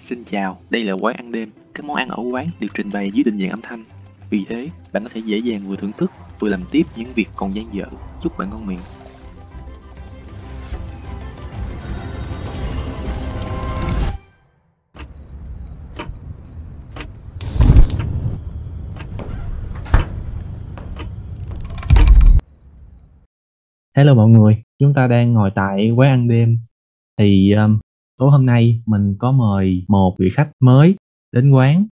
[0.00, 1.48] Xin chào, đây là quán ăn đêm.
[1.74, 3.84] Các món ăn ở quán được trình bày dưới định dạng âm thanh.
[4.30, 7.28] Vì thế, bạn có thể dễ dàng vừa thưởng thức, vừa làm tiếp những việc
[7.36, 7.84] còn dang dở.
[8.22, 8.78] Chúc bạn ngon miệng.
[23.96, 26.58] Hello mọi người, chúng ta đang ngồi tại quán ăn đêm.
[27.18, 27.78] Thì um,
[28.20, 30.94] tối hôm nay mình có mời một vị khách mới
[31.32, 31.86] đến quán.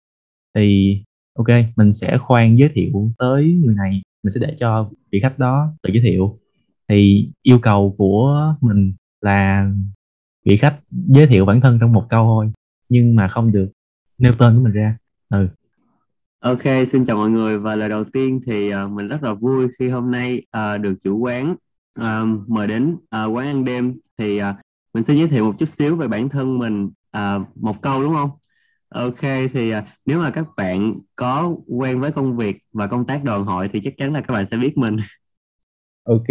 [0.54, 0.98] Thì
[1.34, 5.38] ok, mình sẽ khoan giới thiệu tới người này, mình sẽ để cho vị khách
[5.38, 6.38] đó tự giới thiệu.
[6.88, 9.70] Thì yêu cầu của mình là
[10.44, 12.52] vị khách giới thiệu bản thân trong một câu thôi,
[12.88, 13.68] nhưng mà không được
[14.18, 14.96] nêu tên của mình ra.
[15.28, 15.48] Ừ.
[16.40, 16.62] Ok,
[16.92, 19.88] xin chào mọi người và lời đầu tiên thì uh, mình rất là vui khi
[19.88, 21.56] hôm nay uh, được chủ quán
[22.00, 24.44] uh, mời đến uh, quán ăn đêm thì uh,
[24.94, 28.14] mình sẽ giới thiệu một chút xíu về bản thân mình à, một câu đúng
[28.14, 28.30] không?
[28.88, 29.20] Ok
[29.52, 33.44] thì à, nếu mà các bạn có quen với công việc và công tác đoàn
[33.44, 34.96] hội thì chắc chắn là các bạn sẽ biết mình.
[36.06, 36.26] Ok,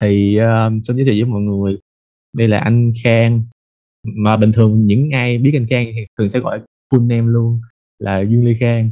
[0.00, 1.78] thì uh, xin giới thiệu với mọi người,
[2.32, 3.42] đây là anh Khang,
[4.02, 6.60] mà bình thường những ai biết anh Khang thì thường sẽ gọi
[6.92, 7.60] full name luôn
[7.98, 8.90] là Dương Lê Khang.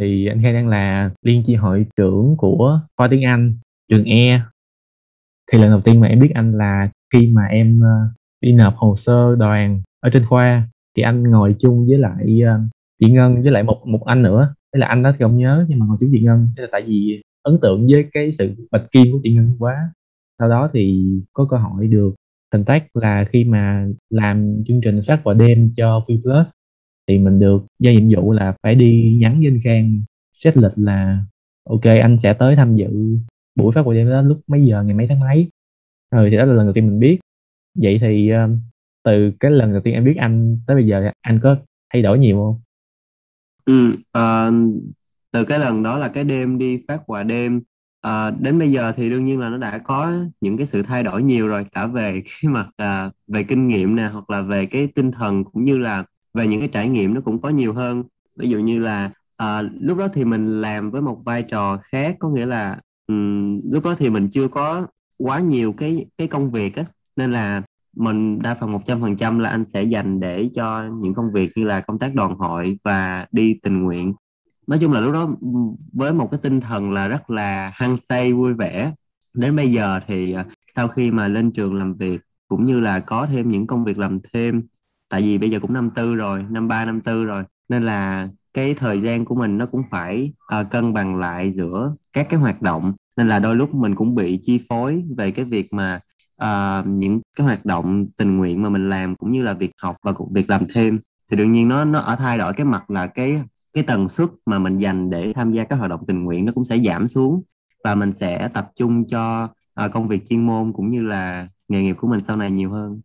[0.00, 3.56] Thì anh Khang đang là liên chi hội trưởng của khoa tiếng Anh
[3.88, 4.40] trường E
[5.52, 8.08] thì lần đầu tiên mà em biết anh là khi mà em ờ,
[8.40, 12.60] đi nộp hồ sơ đoàn ở trên khoa thì anh ngồi chung với lại ờ,
[13.00, 14.54] chị Ngân với lại một một anh nữa.
[14.74, 16.48] Thế là anh đó thì không nhớ nhưng mà ngồi chung chị Ngân.
[16.56, 19.76] Thế là tại vì ấn tượng với cái sự bạch kim của chị Ngân quá.
[20.38, 22.14] Sau đó thì có cơ hội được
[22.52, 26.52] thành tác là khi mà làm chương trình phát vào đêm cho Free Plus
[27.08, 30.72] thì mình được giao nhiệm vụ là phải đi nhắn với anh Khang xét lịch
[30.76, 31.24] là,
[31.70, 33.18] ok, anh sẽ tới tham dự
[33.54, 35.48] buổi phát vào đêm đó lúc mấy giờ, ngày mấy tháng mấy?
[36.10, 37.18] Ừ thì đó là lần đầu tiên mình biết.
[37.74, 38.60] Vậy thì um,
[39.04, 41.56] từ cái lần đầu tiên em biết anh tới bây giờ anh có
[41.92, 42.60] thay đổi nhiều không?
[43.64, 43.88] Ừ
[44.18, 44.54] uh,
[45.32, 47.60] từ cái lần đó là cái đêm đi phát quà đêm.
[48.06, 51.02] Uh, đến bây giờ thì đương nhiên là nó đã có những cái sự thay
[51.02, 54.66] đổi nhiều rồi cả về cái mặt uh, về kinh nghiệm nè hoặc là về
[54.66, 57.72] cái tinh thần cũng như là về những cái trải nghiệm nó cũng có nhiều
[57.72, 58.02] hơn.
[58.36, 62.16] Ví dụ như là à, lúc đó thì mình làm với một vai trò khác
[62.18, 64.86] có nghĩa là um, lúc đó thì mình chưa có
[65.18, 66.84] quá nhiều cái cái công việc á.
[67.16, 67.62] Nên là
[67.96, 71.80] mình đa phần 100% là anh sẽ dành để cho những công việc như là
[71.80, 74.14] công tác đoàn hội và đi tình nguyện.
[74.66, 75.28] Nói chung là lúc đó
[75.92, 78.92] với một cái tinh thần là rất là hăng say vui vẻ.
[79.34, 83.00] Đến bây giờ thì ờ, sau khi mà lên trường làm việc cũng như là
[83.00, 84.62] có thêm những công việc làm thêm
[85.08, 88.28] tại vì bây giờ cũng năm tư rồi năm ba năm tư rồi nên là
[88.54, 92.40] cái thời gian của mình nó cũng phải uh, cân bằng lại giữa các cái
[92.40, 96.00] hoạt động nên là đôi lúc mình cũng bị chi phối về cái việc mà
[96.42, 99.96] uh, những cái hoạt động tình nguyện mà mình làm cũng như là việc học
[100.02, 100.98] và việc làm thêm.
[101.30, 103.42] Thì đương nhiên nó nó ở thay đổi cái mặt là cái
[103.72, 106.52] cái tần suất mà mình dành để tham gia các hoạt động tình nguyện nó
[106.52, 107.42] cũng sẽ giảm xuống.
[107.84, 109.44] Và mình sẽ tập trung cho
[109.84, 112.70] uh, công việc chuyên môn cũng như là nghề nghiệp của mình sau này nhiều
[112.70, 113.00] hơn.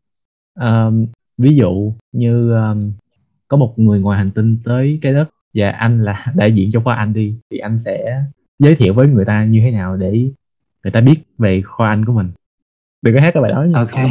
[0.59, 2.91] Um, ví dụ như um,
[3.47, 6.81] có một người ngoài hành tinh tới cái đất và anh là đại diện cho
[6.83, 8.23] khoa anh đi thì anh sẽ
[8.59, 10.31] giới thiệu với người ta như thế nào để
[10.83, 12.31] người ta biết về khoa anh của mình.
[13.01, 13.79] Đừng có hát cái bài đó nha.
[13.79, 14.09] ok.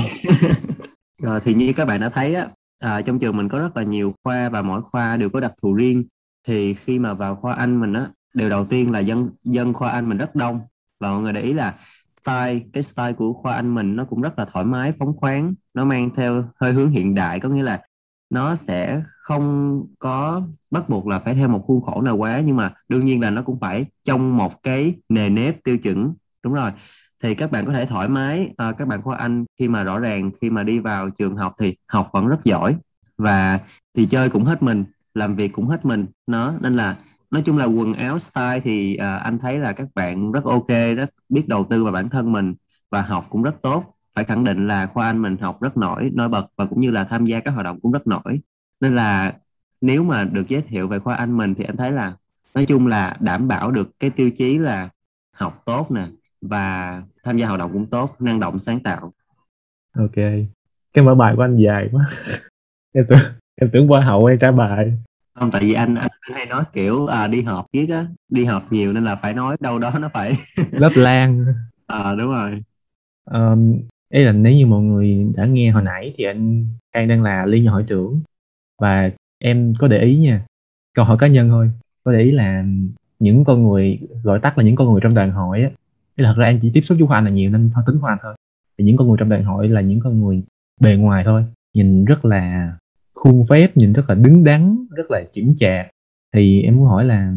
[1.22, 2.46] Rồi thì như các bạn đã thấy á
[2.80, 5.52] à, trong trường mình có rất là nhiều khoa và mỗi khoa đều có đặc
[5.62, 6.02] thù riêng.
[6.46, 9.90] Thì khi mà vào khoa anh mình á điều đầu tiên là dân dân khoa
[9.90, 10.60] anh mình rất đông.
[11.00, 11.74] Và mọi người để ý là
[12.22, 15.54] style cái style của khoa anh mình nó cũng rất là thoải mái phóng khoáng.
[15.74, 17.80] Nó mang theo hơi hướng hiện đại có nghĩa là
[18.30, 22.56] nó sẽ không có bắt buộc là phải theo một khuôn khổ nào quá nhưng
[22.56, 26.14] mà đương nhiên là nó cũng phải trong một cái nề nếp tiêu chuẩn.
[26.42, 26.70] Đúng rồi.
[27.22, 29.98] Thì các bạn có thể thoải mái à, các bạn khoa Anh khi mà rõ
[29.98, 32.76] ràng khi mà đi vào trường học thì học vẫn rất giỏi
[33.18, 33.58] và
[33.96, 34.84] thì chơi cũng hết mình
[35.14, 36.06] làm việc cũng hết mình.
[36.26, 36.96] Nó nên là
[37.30, 40.68] nói chung là quần áo style thì à, anh thấy là các bạn rất ok
[40.96, 42.54] rất biết đầu tư vào bản thân mình
[42.90, 43.84] và học cũng rất tốt.
[44.14, 46.90] Phải khẳng định là khoa Anh mình học rất nổi nổi bật và cũng như
[46.90, 48.40] là tham gia các hoạt động cũng rất nổi
[48.80, 49.36] nên là
[49.80, 52.14] nếu mà được giới thiệu về khoa Anh mình thì anh thấy là
[52.54, 54.88] nói chung là đảm bảo được cái tiêu chí là
[55.32, 56.06] học tốt nè
[56.40, 59.12] và tham gia hoạt động cũng tốt năng động sáng tạo.
[59.96, 60.14] Ok.
[60.92, 62.06] Cái mở bài của anh dài quá.
[62.92, 63.18] Em tưởng
[63.60, 64.92] em tưởng qua hậu hay trả bài.
[65.34, 68.62] Không tại vì anh anh hay nói kiểu à, đi họp viết á đi họp
[68.70, 70.36] nhiều nên là phải nói đâu đó nó phải
[70.70, 71.44] lớp lan
[71.86, 72.62] à đúng rồi.
[73.30, 73.80] Um,
[74.12, 77.46] ý là nếu như mọi người đã nghe hồi nãy thì anh Khang đang là
[77.46, 78.20] liên hội trưởng
[78.78, 80.44] và em có để ý nha
[80.94, 81.70] câu hỏi cá nhân thôi.
[82.04, 82.64] Có để ý là
[83.18, 85.70] những con người gọi tắt là những con người trong đoàn hội á
[86.18, 87.96] Thế thật ra em chỉ tiếp xúc với Hoàng Anh là nhiều nên phân tính
[87.96, 88.34] Hoàng Anh thôi.
[88.78, 90.42] Thì những con người trong đoàn hội là những con người
[90.80, 91.44] bề ngoài thôi
[91.74, 92.72] nhìn rất là
[93.14, 95.88] khuôn phép nhìn rất là đứng đắn rất là chững chạc.
[96.34, 97.32] Thì em muốn hỏi là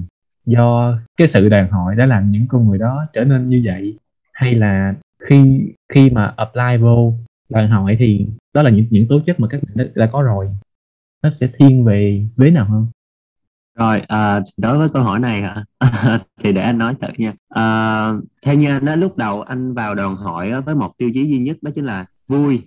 [0.46, 3.98] do cái sự đàn hội đã làm những con người đó trở nên như vậy
[4.34, 5.62] hay là khi
[5.94, 7.14] khi mà apply vô
[7.50, 10.22] đàn hội thì đó là những những tố chất mà các bạn đã, đã có
[10.22, 10.50] rồi?
[11.24, 12.88] Nó sẽ thiên về vế nào hơn?
[13.76, 15.66] Rồi à, đối với câu hỏi này hả?
[16.44, 17.34] Thì để anh nói thử nha.
[17.50, 18.14] À,
[18.46, 21.40] theo như anh đó lúc đầu anh vào đoàn hội với một tiêu chí duy
[21.40, 22.62] nhất đó chính là vui.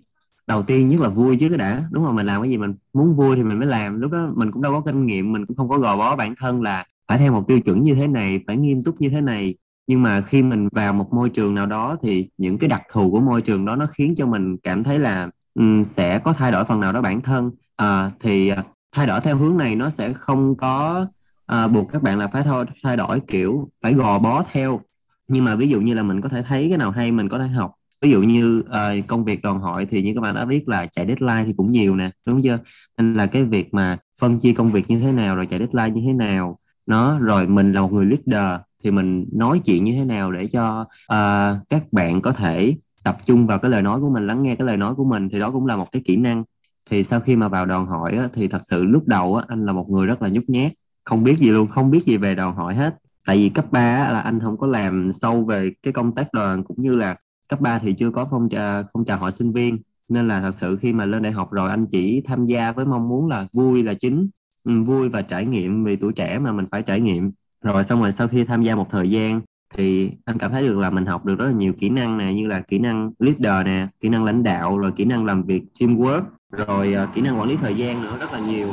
[0.46, 2.16] Đầu tiên nhất là vui chứ cái đã đúng không?
[2.16, 4.00] Mình làm cái gì mình muốn vui thì mình mới làm.
[4.00, 6.34] Lúc đó mình cũng đâu có kinh nghiệm mình cũng không có gò bó bản
[6.40, 9.20] thân là phải theo một tiêu chuẩn như thế này phải nghiêm túc như thế
[9.20, 9.54] này.
[9.86, 13.10] Nhưng mà khi mình vào một môi trường nào đó thì những cái đặc thù
[13.10, 16.52] của môi trường đó nó khiến cho mình cảm thấy là um, sẽ có thay
[16.52, 18.62] đổi phần nào đó bản thân à, thì ờ,
[18.92, 21.06] thay đổi theo hướng này nó sẽ không có
[21.46, 24.80] à, buộc các bạn là phải thôi thay đổi kiểu phải gò bó theo.
[25.28, 27.38] Nhưng mà ví dụ như là mình có thể thấy cái nào hay mình có
[27.38, 27.72] thể học.
[28.02, 30.86] Ví dụ như uh, công việc đoàn hội thì như các bạn đã biết là
[30.86, 32.58] chạy deadline thì cũng nhiều nè đúng chưa?
[32.98, 36.00] Nên là cái việc mà phân chia công việc như thế nào rồi chạy deadline
[36.00, 39.92] như thế nào nó rồi mình là một người leader thì mình nói chuyện như
[39.92, 40.80] thế nào để cho
[41.12, 44.56] uh, các bạn có thể tập trung vào cái lời nói của mình lắng nghe
[44.56, 46.44] cái lời nói của mình thì đó cũng là một cái kỹ năng
[46.90, 49.66] thì sau khi mà vào đoàn hội á, thì thật sự lúc đầu á, anh
[49.66, 50.72] là một người rất là nhút nhát
[51.04, 52.96] không biết gì luôn không biết gì về đoàn hội hết.
[53.26, 56.64] Tại vì cấp 3 là anh không có làm sâu về cái công tác đoàn
[56.64, 57.16] cũng như là
[57.48, 59.78] cấp 3 thì chưa có phong trào phong trào hội sinh viên.
[60.08, 62.86] Nên là thật sự khi mà lên đại học rồi anh chỉ tham gia với
[62.86, 64.28] mong muốn là vui là chính.
[64.64, 67.30] Ừ, vui và trải nghiệm vì tuổi trẻ mà mình phải trải nghiệm.
[67.62, 69.40] Rồi xong rồi sau khi tham gia một thời gian
[69.74, 72.32] thì anh cảm thấy được là mình học được rất là nhiều kỹ năng nè
[72.34, 75.62] như là kỹ năng leader nè kỹ năng lãnh đạo rồi kỹ năng làm việc
[75.80, 76.22] teamwork
[76.56, 78.72] rồi uh, kỹ năng quản lý thời gian nữa rất là nhiều.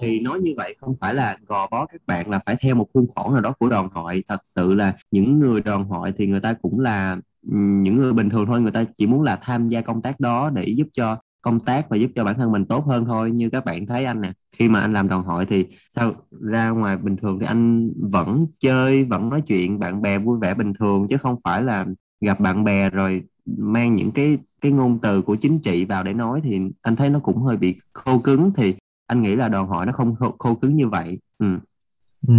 [0.00, 2.86] Thì nói như vậy không phải là gò bó các bạn là phải theo một
[2.94, 4.24] khuôn khổ nào đó của đoàn hội.
[4.28, 7.16] Thật sự là những người đoàn hội thì người ta cũng là
[7.82, 8.60] những người bình thường thôi.
[8.60, 11.88] Người ta chỉ muốn là tham gia công tác đó để giúp cho công tác
[11.88, 13.30] và giúp cho bản thân mình tốt hơn thôi.
[13.30, 16.70] Như các bạn thấy anh nè khi mà anh làm đoàn hội thì sao ra
[16.70, 20.72] ngoài bình thường thì anh vẫn chơi vẫn nói chuyện bạn bè vui vẻ bình
[20.78, 21.86] thường chứ không phải là
[22.20, 23.22] gặp bạn bè rồi
[23.58, 27.10] mang những cái cái ngôn từ của chính trị vào để nói thì anh thấy
[27.10, 28.74] nó cũng hơi bị khô cứng thì
[29.06, 31.46] anh nghĩ là đoàn hội nó không khô, khô cứng như vậy ừ.
[32.28, 32.34] ừ.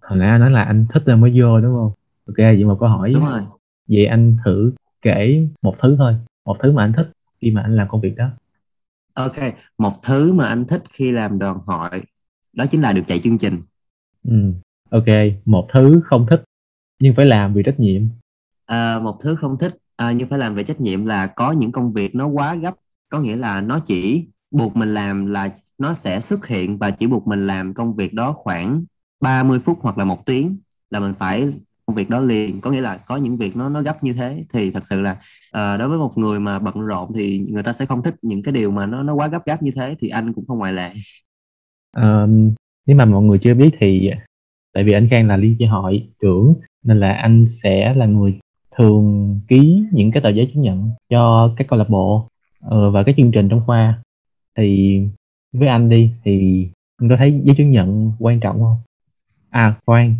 [0.00, 1.92] hồi nãy anh nói là anh thích nên mới vô đúng không
[2.26, 3.40] ok vậy một câu hỏi đúng rồi
[3.88, 4.72] vậy anh thử
[5.02, 7.10] kể một thứ thôi một thứ mà anh thích
[7.40, 8.28] khi mà anh làm công việc đó
[9.14, 9.36] ok
[9.78, 12.02] một thứ mà anh thích khi làm đoàn hội
[12.52, 13.62] đó chính là được chạy chương trình
[14.24, 14.52] ừ.
[14.90, 15.06] ok
[15.44, 16.42] một thứ không thích
[16.98, 18.02] nhưng phải làm vì trách nhiệm
[18.66, 19.72] à, một thứ không thích
[20.02, 22.74] à, nhưng phải làm về trách nhiệm là có những công việc nó quá gấp
[23.08, 27.06] có nghĩa là nó chỉ buộc mình làm là nó sẽ xuất hiện và chỉ
[27.06, 28.84] buộc mình làm công việc đó khoảng
[29.20, 30.58] 30 phút hoặc là một tiếng
[30.90, 31.52] là mình phải
[31.86, 32.60] công việc đó liền.
[32.60, 35.12] Có nghĩa là có những việc nó nó gấp như thế thì thật sự là
[35.12, 38.42] uh, đối với một người mà bận rộn thì người ta sẽ không thích những
[38.42, 40.72] cái điều mà nó nó quá gấp gáp như thế thì anh cũng không ngoại
[40.72, 40.90] lệ.
[41.96, 42.54] Um,
[42.86, 44.10] nếu mà mọi người chưa biết thì
[44.74, 48.38] tại vì anh Khang là liên chi hội trưởng nên là anh sẽ là người
[48.76, 52.28] thường ký những cái tờ giấy chứng nhận cho các câu lạc bộ
[52.60, 54.02] ờ, và các chương trình trong khoa.
[54.56, 55.00] Thì
[55.52, 56.66] với anh đi thì
[57.00, 58.76] anh có thấy giấy chứng nhận quan trọng không?
[59.50, 60.14] À khoan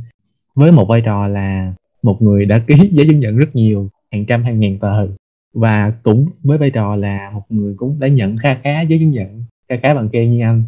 [0.54, 4.26] với một vai trò là một người đã ký giấy chứng nhận rất nhiều hàng
[4.26, 5.06] trăm hàng ngàn tờ
[5.54, 9.10] và cũng với vai trò là một người cũng đã nhận kha khá giấy chứng
[9.10, 10.62] nhận kha khá bằng kê như anh.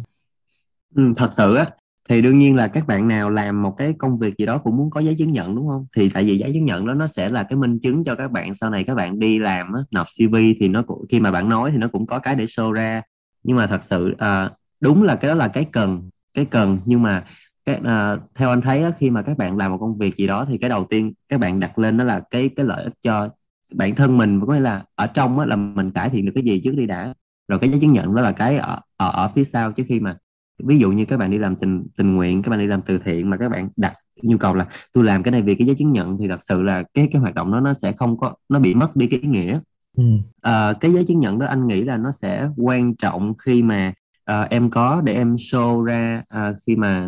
[0.95, 1.71] Ừ, thật sự á
[2.09, 4.77] thì đương nhiên là các bạn nào làm một cái công việc gì đó cũng
[4.77, 5.85] muốn có giấy chứng nhận đúng không?
[5.95, 8.31] Thì tại vì giấy chứng nhận đó nó sẽ là cái minh chứng cho các
[8.31, 11.31] bạn sau này các bạn đi làm á, nộp CV thì nó cũng khi mà
[11.31, 13.01] bạn nói thì nó cũng có cái để show ra.
[13.43, 14.49] Nhưng mà thật sự à,
[14.81, 16.77] đúng là cái đó là cái cần cái cần.
[16.85, 17.23] Nhưng mà
[17.65, 20.27] cái à, theo anh thấy á, khi mà các bạn làm một công việc gì
[20.27, 22.93] đó thì cái đầu tiên các bạn đặt lên đó là cái cái lợi ích
[23.01, 23.29] cho
[23.75, 26.43] bản thân mình có nghĩa là ở trong á, là mình cải thiện được cái
[26.43, 27.13] gì trước đi đã.
[27.47, 29.99] Rồi cái giấy chứng nhận đó là cái ở, ở ở phía sau trước khi
[29.99, 30.17] mà
[30.63, 32.97] ví dụ như các bạn đi làm tình tình nguyện các bạn đi làm từ
[32.97, 35.75] thiện mà các bạn đặt nhu cầu là tôi làm cái này vì cái giấy
[35.75, 38.33] chứng nhận thì thật sự là cái cái hoạt động đó nó sẽ không có
[38.49, 39.59] nó bị mất đi cái ý nghĩa.
[39.97, 40.03] Ừ.
[40.41, 43.93] à, cái giấy chứng nhận đó anh nghĩ là nó sẽ quan trọng khi mà
[44.31, 47.07] uh, em có để em show ra uh, khi mà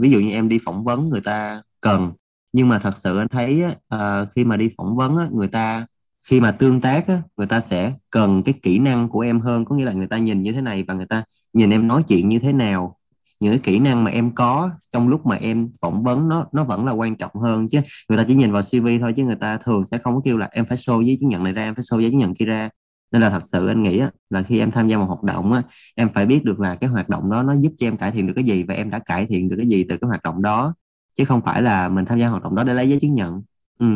[0.00, 2.10] ví dụ như em đi phỏng vấn người ta cần.
[2.52, 3.64] Nhưng mà thật sự anh thấy
[3.94, 5.86] uh, khi mà đi phỏng vấn á, người ta
[6.28, 9.64] khi mà tương tác á, người ta sẽ cần cái kỹ năng của em hơn.
[9.64, 12.02] Có nghĩa là người ta nhìn như thế này và người ta nhìn em nói
[12.08, 12.96] chuyện như thế nào,
[13.40, 16.64] những cái kỹ năng mà em có trong lúc mà em phỏng vấn nó nó
[16.64, 17.80] vẫn là quan trọng hơn chứ.
[18.08, 20.38] Người ta chỉ nhìn vào CV thôi chứ người ta thường sẽ không có kêu
[20.38, 22.34] là em phải show giấy chứng nhận này ra, em phải show giấy chứng nhận
[22.34, 22.70] kia ra.
[23.12, 25.52] Nên là thật sự anh nghĩ là khi em tham gia một hoạt động
[25.94, 28.26] em phải biết được là cái hoạt động đó nó giúp cho em cải thiện
[28.26, 30.42] được cái gì và em đã cải thiện được cái gì từ cái hoạt động
[30.42, 30.74] đó.
[31.14, 33.42] Chứ không phải là mình tham gia hoạt động đó để lấy giấy chứng nhận.
[33.78, 33.86] Ừ.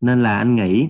[0.00, 0.88] nên là anh nghĩ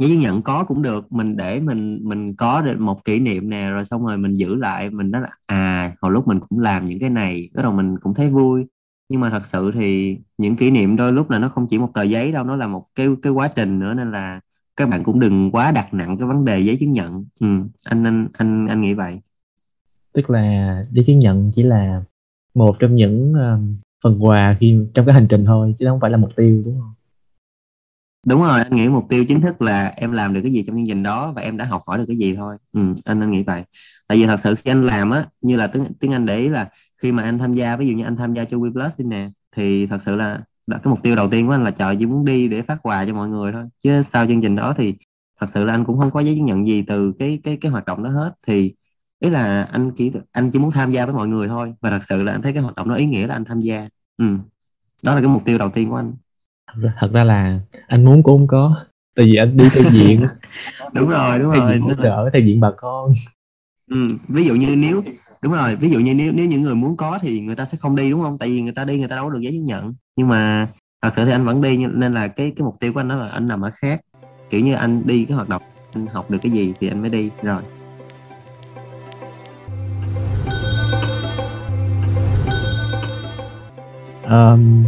[0.00, 3.50] giấy chứng nhận có cũng được mình để mình mình có được một kỷ niệm
[3.50, 6.58] nè rồi xong rồi mình giữ lại mình nói là à hồi lúc mình cũng
[6.58, 8.66] làm những cái này bắt đầu mình cũng thấy vui.
[9.08, 11.90] Nhưng mà thật sự thì những kỷ niệm đôi lúc là nó không chỉ một
[11.94, 14.40] tờ giấy đâu nó là một cái cái quá trình nữa nên là
[14.76, 17.24] các bạn cũng đừng quá đặt nặng cái vấn đề giấy chứng nhận.
[17.40, 17.46] Ừ,
[17.84, 19.20] anh anh anh anh nghĩ vậy.
[20.12, 22.02] Tức là giấy chứng nhận chỉ là
[22.54, 26.10] một trong những um, phần quà khi trong cái hành trình thôi chứ không phải
[26.10, 26.92] là mục tiêu đúng không?
[28.26, 30.76] Đúng rồi anh nghĩ mục tiêu chính thức là em làm được cái gì trong
[30.76, 32.56] chương trình đó và em đã học hỏi được cái gì thôi.
[32.72, 33.62] Ừ, anh anh nghĩ vậy.
[34.08, 36.48] Tại vì thật sự khi anh làm á như là tiếng tiếng anh để ý
[36.48, 36.68] là
[37.02, 39.04] khi mà anh tham gia ví dụ như anh tham gia cho We Plus đi
[39.04, 42.06] nè thì thật sự là cái mục tiêu đầu tiên của anh là trời chỉ
[42.06, 43.64] muốn đi để phát quà cho mọi người thôi.
[43.78, 44.94] Chứ sau chương trình đó thì
[45.40, 47.72] thật sự là anh cũng không có giấy chứng nhận gì từ cái cái cái
[47.72, 48.32] hoạt động đó hết.
[48.46, 48.74] Thì
[49.20, 51.74] ý là anh chỉ anh chỉ muốn tham gia với mọi người thôi.
[51.80, 53.60] Và thật sự là anh thấy cái hoạt động đó ý nghĩa là anh tham
[53.60, 53.88] gia.
[54.16, 54.24] Ừ.
[55.02, 56.12] đó là cái mục tiêu đầu tiên của anh
[56.74, 58.84] thật ra, thật ra là anh muốn cũng không có
[59.16, 60.24] tại vì anh đi theo diện.
[60.94, 63.12] Đúng rồi đúng theo rồi hỗ trợ theo diện bà con.
[63.90, 63.96] Ừ.
[64.28, 65.02] ví dụ như nếu
[65.42, 67.78] đúng rồi ví dụ như nếu nếu những người muốn có thì người ta sẽ
[67.80, 68.38] không đi đúng không?
[68.38, 69.92] Tại vì người ta đi người ta đâu có được giấy chứng nhận.
[70.16, 70.66] Nhưng mà
[71.02, 73.14] thật sự thì anh vẫn đi nên là cái cái mục tiêu của anh đó
[73.14, 74.00] là anh nằm ở khác.
[74.50, 75.62] Kiểu như anh đi cái hoạt động
[75.94, 77.62] anh học được cái gì thì anh mới đi rồi.
[84.24, 84.84] Um,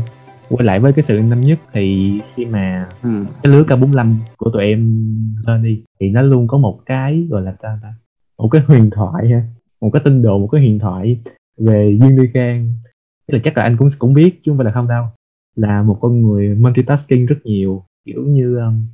[0.57, 3.25] quay lại với cái sự năm nhất thì khi mà ừ.
[3.43, 5.07] cái lứa K45 của tụi em
[5.47, 7.95] lên đi thì nó luôn có một cái gọi là ta ta?
[8.39, 9.43] Một cái huyền thoại ha
[9.83, 11.21] một cái tin đồn một cái huyền thoại
[11.59, 12.75] về Dương Ly Khang.
[13.27, 15.05] Tức là chắc là anh cũng cũng biết chứ không phải là không đâu.
[15.57, 18.87] Là một con người multitasking rất nhiều kiểu như um,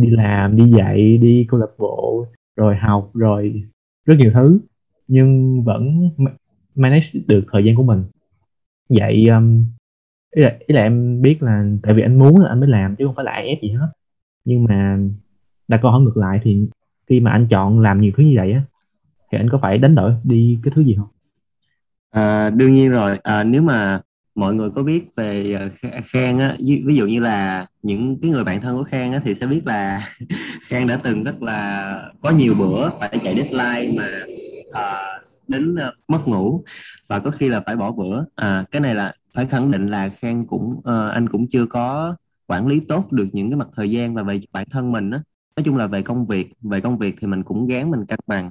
[0.00, 3.62] đi làm đi dạy đi câu lạc bộ rồi học rồi
[4.06, 4.58] rất nhiều thứ
[5.08, 6.10] nhưng vẫn
[6.74, 8.04] manage được thời gian của mình.
[8.88, 9.64] Vậy um,
[10.34, 12.96] ý là ý là em biết là tại vì anh muốn là anh mới làm
[12.96, 13.88] chứ không phải là ai ép gì hết.
[14.44, 14.98] Nhưng mà
[15.68, 16.66] đặt câu hỏi ngược lại thì
[17.06, 18.62] khi mà anh chọn làm nhiều thứ như vậy á
[19.32, 21.08] thì anh có phải đánh đổi đi cái thứ gì không?
[22.10, 23.18] À, đương nhiên rồi.
[23.22, 24.00] À, nếu mà
[24.34, 28.30] mọi người có biết về à, Khang á ví, ví dụ như là những cái
[28.30, 30.08] người bạn thân của Khang á thì sẽ biết là
[30.68, 34.08] Khang đã từng rất là có nhiều bữa phải chạy deadline mà
[34.68, 35.13] uh,
[35.48, 36.64] đến uh, mất ngủ
[37.08, 38.24] và có khi là phải bỏ bữa.
[38.34, 42.16] À cái này là phải khẳng định là Khang cũng uh, anh cũng chưa có
[42.46, 45.22] quản lý tốt được những cái mặt thời gian và về bản thân mình á.
[45.56, 48.18] Nói chung là về công việc về công việc thì mình cũng gán mình cân
[48.26, 48.50] bằng.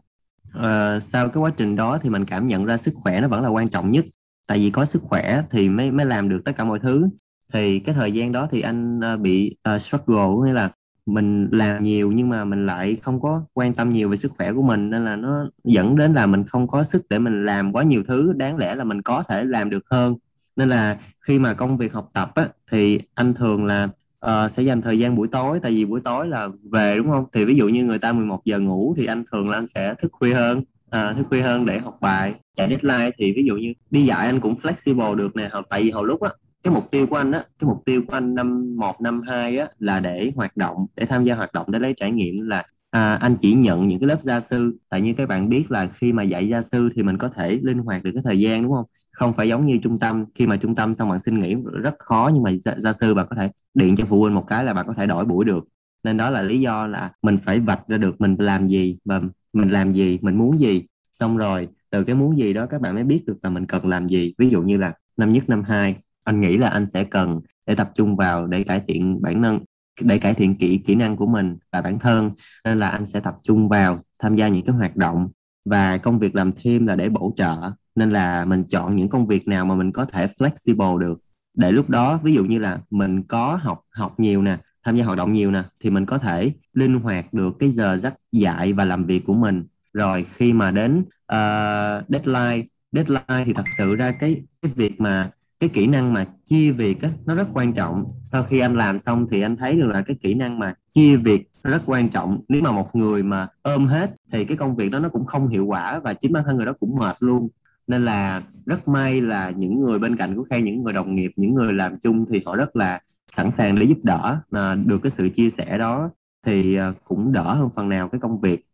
[0.58, 3.44] Uh, sau cái quá trình đó thì mình cảm nhận ra sức khỏe nó vẫn
[3.44, 4.06] là quan trọng nhất.
[4.48, 7.08] Tại vì có sức khỏe thì mới mới làm được tất cả mọi thứ.
[7.54, 10.70] Thì cái thời gian đó thì anh uh, bị uh, struggle nghĩa là
[11.06, 14.54] mình làm nhiều nhưng mà mình lại không có quan tâm nhiều về sức khỏe
[14.54, 17.74] của mình nên là nó dẫn đến là mình không có sức để mình làm
[17.74, 20.16] quá nhiều thứ đáng lẽ là mình có thể làm được hơn.
[20.56, 23.90] Nên là khi mà công việc học tập á, thì anh thường là
[24.26, 27.26] uh, sẽ dành thời gian buổi tối tại vì buổi tối là về đúng không?
[27.34, 29.94] Thì ví dụ như người ta 11 giờ ngủ thì anh thường là anh sẽ
[30.02, 33.56] thức khuya hơn à, thức khuya hơn để học bài chạy deadline thì ví dụ
[33.56, 36.30] như đi dạy anh cũng flexible được nè tại vì hồi lúc á
[36.64, 39.58] cái mục tiêu của anh á cái mục tiêu của anh năm một năm hai
[39.58, 42.64] á là để hoạt động để tham gia hoạt động để lấy trải nghiệm là
[42.92, 44.78] à, anh chỉ nhận những cái lớp gia sư.
[44.90, 47.60] Tại như các bạn biết là khi mà dạy gia sư thì mình có thể
[47.64, 48.86] linh hoạt được cái thời gian đúng không?
[49.12, 50.26] Không phải giống như trung tâm.
[50.36, 53.14] Khi mà trung tâm xong bạn xin nghỉ rất khó nhưng mà gia, gia sư
[53.14, 55.46] bạn có thể điện cho phụ huynh một cái là bạn có thể đổi buổi
[55.46, 55.68] được.
[56.04, 59.22] Nên đó là lý do là mình phải vạch ra được mình làm gì và
[59.54, 60.84] mình làm gì mình muốn gì.
[61.12, 63.90] Xong rồi từ cái muốn gì đó các bạn mới biết được là mình cần
[63.90, 64.34] làm gì.
[64.38, 67.76] Ví dụ như là năm nhất năm hai anh nghĩ là anh sẽ cần để
[67.76, 69.60] tập trung vào để cải thiện bản năng
[70.02, 72.32] để cải thiện kỹ kỹ năng của mình và bản thân.
[72.66, 75.30] Nên là anh sẽ tập trung vào tham gia những cái hoạt động
[75.66, 77.56] và công việc làm thêm là để bổ trợ.
[77.96, 81.20] Nên là mình chọn những công việc nào mà mình có thể flexible được.
[81.54, 85.06] Để lúc đó ví dụ như là mình có học học nhiều nè tham gia
[85.06, 88.74] hoạt động nhiều nè thì mình có thể linh hoạt được cái giờ giấc dạy
[88.74, 89.66] và làm việc của mình.
[89.94, 91.00] Rồi khi mà đến
[91.34, 95.32] uh, deadline deadline thì thật sự ra cái cái việc mà
[95.64, 98.06] cái kỹ năng mà chia việc á, nó rất quan trọng.
[98.24, 101.16] Sau khi anh làm xong thì anh thấy được là cái kỹ năng mà chia
[101.16, 102.42] việc nó rất quan trọng.
[102.48, 105.48] Nếu mà một người mà ôm hết thì cái công việc đó nó cũng không
[105.48, 107.50] hiệu quả và chính bản thân người đó cũng mệt luôn.
[107.88, 111.32] Nên là rất may là những người bên cạnh của Khang những người đồng nghiệp
[111.36, 113.00] những người làm chung thì họ rất là
[113.32, 116.10] sẵn sàng để giúp đỡ à, được cái sự chia sẻ đó.
[116.46, 118.66] Thì à, cũng đỡ hơn phần nào cái công việc.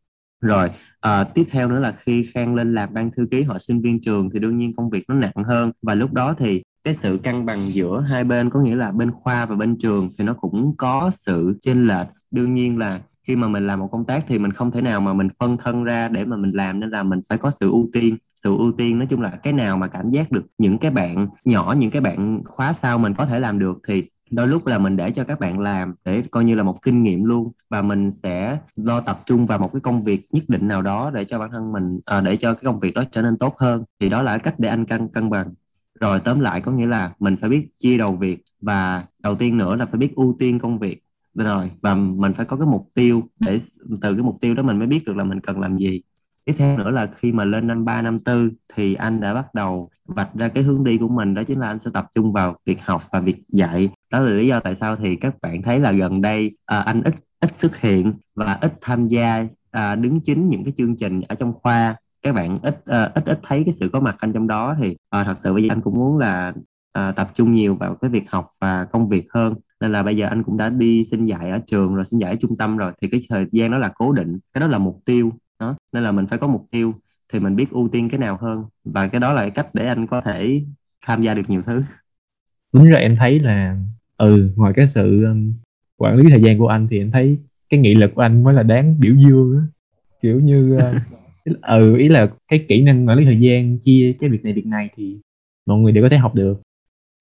[0.41, 0.69] Rồi
[1.01, 4.01] à, tiếp theo nữa là khi Khang lên làm ban thư ký họ sinh viên
[4.01, 5.71] trường thì đương nhiên công việc nó nặng hơn.
[5.81, 9.11] Và lúc đó thì cái sự cân bằng giữa hai bên có nghĩa là bên
[9.11, 12.07] khoa và bên trường thì nó cũng có sự chênh lệch.
[12.31, 15.01] Đương nhiên là khi mà mình làm một công tác thì mình không thể nào
[15.01, 17.69] mà mình phân thân ra để mà mình làm nên là mình phải có sự
[17.71, 18.17] ưu tiên.
[18.43, 21.27] Sự ưu tiên nói chung là cái nào mà cảm giác được những cái bạn
[21.45, 24.77] nhỏ những cái bạn khóa sau mình có thể làm được thì đôi lúc là
[24.77, 25.93] mình để cho các bạn làm.
[26.05, 27.51] Để coi như là một kinh nghiệm luôn.
[27.69, 31.11] Và mình sẽ lo tập trung vào một cái công việc nhất định nào đó
[31.13, 33.55] để cho bản thân mình à, để cho cái công việc đó trở nên tốt
[33.57, 33.83] hơn.
[33.99, 35.47] Thì đó là cách để anh cân cân bằng
[35.99, 39.57] rồi tóm lại có nghĩa là mình phải biết chia đầu việc và đầu tiên
[39.57, 41.03] nữa là phải biết ưu tiên công việc.
[41.33, 43.59] Rồi và mình phải có cái mục tiêu để
[44.01, 46.01] từ cái mục tiêu đó mình mới biết được là mình cần làm gì.
[46.45, 49.53] Tiếp theo nữa là khi mà lên năm 3 năm tư thì anh đã bắt
[49.53, 52.33] đầu vạch ra cái hướng đi của mình đó chính là anh sẽ tập trung
[52.33, 53.89] vào việc học và việc dạy.
[54.11, 57.01] Đó là lý do tại sao thì các bạn thấy là gần đây à, anh
[57.03, 61.21] ít ít xuất hiện và ít tham gia à, đứng chính những cái chương trình
[61.21, 64.33] ở trong khoa các bạn ít uh, ít ít thấy cái sự có mặt anh
[64.33, 66.53] trong đó thì uh, thật sự bây giờ anh cũng muốn là
[66.99, 69.53] uh, tập trung nhiều vào cái việc học và công việc hơn.
[69.81, 72.31] Nên là bây giờ anh cũng đã đi xin dạy ở trường rồi xin dạy
[72.31, 74.77] ở trung tâm rồi thì cái thời gian đó là cố định cái đó là
[74.77, 75.75] mục tiêu đó.
[75.93, 76.93] Nên là mình phải có mục tiêu
[77.33, 80.07] thì mình biết ưu tiên cái nào hơn và cái đó là cách để anh
[80.07, 80.61] có thể
[81.05, 81.83] tham gia được nhiều thứ.
[82.73, 83.77] Đúng rồi em thấy là
[84.17, 85.53] ừ ngoài cái sự um,
[85.97, 87.37] quản lý thời gian của anh thì em thấy
[87.69, 89.63] cái nghị lực của anh mới là đáng biểu dương á.
[90.21, 90.81] Kiểu như uh,
[91.61, 94.65] ừ ý là cái kỹ năng quản lý thời gian, chia cái việc này việc
[94.65, 95.17] này thì
[95.65, 96.61] mọi người đều có thể học được.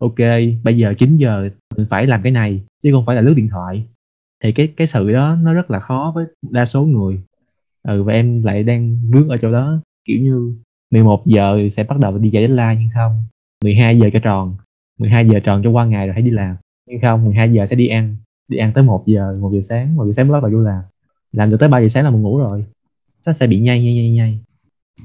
[0.01, 0.19] Ok,
[0.65, 3.49] bây giờ 9 giờ, mình phải làm cái này, chứ không phải là lướt điện
[3.49, 3.83] thoại.
[4.45, 7.19] Thì cái cái sự đó nó rất là khó với đa số người.
[7.83, 9.81] Ừ và em lại đang vướng ở chỗ đó.
[10.05, 10.55] Kiểu như
[10.91, 13.25] 11 giờ sẽ bắt đầu đi dạy deadline, nhưng không
[13.65, 14.57] 12 giờ cho tròn.
[14.99, 16.57] 12 giờ tròn cho qua ngày rồi hãy đi làm.
[16.89, 18.17] Nhưng không 12 giờ sẽ đi ăn.
[18.49, 20.65] Đi ăn tới 1 giờ 1 giờ sáng 1 giờ sáng mới bắt đầu vô
[20.65, 20.83] làm.
[21.33, 22.65] Làm được tới 3 giờ sáng là mình ngủ rồi
[23.27, 24.39] nó sẽ bị nhây nhây nhây nhây.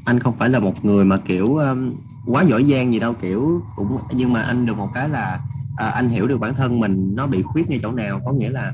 [0.05, 1.93] Anh không phải là một người mà kiểu um,
[2.25, 5.39] quá giỏi giang gì đâu kiểu cũng nhưng mà anh được một cái là
[5.77, 8.19] à, anh hiểu được bản thân mình nó bị khuyết ngay chỗ nào.
[8.25, 8.73] Có nghĩa là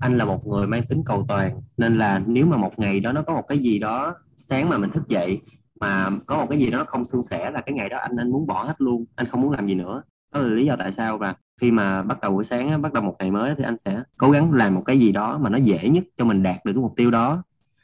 [0.00, 3.12] anh là một người mang tính cầu toàn nên là nếu mà một ngày đó
[3.12, 5.40] nó có một cái gì đó sáng mà mình thức dậy
[5.80, 8.30] mà có một cái gì đó không suôn sẻ là cái ngày đó anh anh
[8.30, 10.02] muốn bỏ hết luôn anh không muốn làm gì nữa.
[10.34, 13.02] Đó là lý do tại sao và khi mà bắt đầu buổi sáng bắt đầu
[13.02, 15.58] một ngày mới thì anh sẽ cố gắng làm một cái gì đó mà nó
[15.58, 17.42] dễ nhất cho mình đạt được cái mục tiêu đó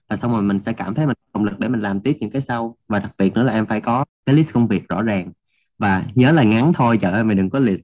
[0.09, 2.31] và xong rồi mình sẽ cảm thấy mình động lực để mình làm tiếp những
[2.31, 2.77] cái sau.
[2.89, 5.33] Và đặc biệt nữa là em phải có cái list công việc rõ ràng.
[5.79, 7.81] Và nhớ là ngắn thôi, trời ơi, mày đừng có list,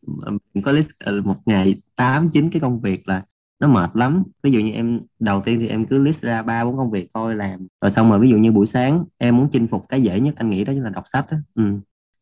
[0.55, 3.23] đừng có list ờ, một ngày tám, chín cái công việc là
[3.61, 4.23] nó mệt lắm.
[4.43, 7.09] Ví dụ như em, đầu tiên thì em cứ list ra ba, bốn công việc
[7.15, 7.67] thôi làm.
[7.81, 10.35] Rồi xong rồi ví dụ như buổi sáng em muốn chinh phục cái dễ nhất
[10.37, 11.37] anh nghĩ đó chính là đọc sách đó.
[11.55, 11.63] Ừ.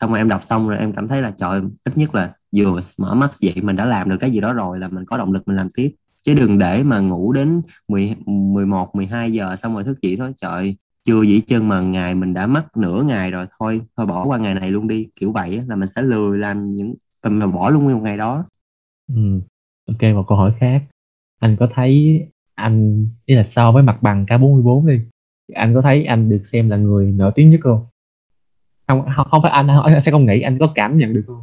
[0.00, 2.80] xong rồi em đọc xong rồi em cảm thấy là trời, ít nhất là vừa
[2.98, 5.32] mở mắt dậy mình đã làm được cái gì đó rồi là mình có động
[5.32, 9.74] lực mình làm tiếp chứ đừng để mà ngủ đến 10, 11, 12 giờ xong
[9.74, 10.32] rồi thức dậy thôi.
[10.36, 13.46] Trời chưa dĩ chân mà ngày mình đã mất nửa ngày rồi.
[13.58, 15.08] Thôi thôi bỏ qua ngày này luôn đi.
[15.20, 18.44] Kiểu vậy là mình sẽ lười làm những mà bỏ luôn một ngày đó.
[19.14, 19.40] Ừ.
[19.86, 20.82] ok một câu hỏi khác.
[21.40, 22.20] Anh có thấy
[22.54, 25.00] anh ý là so với mặt bằng K44 đi
[25.54, 27.86] anh có thấy anh được xem là người nổi tiếng nhất không
[28.86, 31.42] không không, phải anh anh sẽ không nghĩ anh có cảm nhận được không?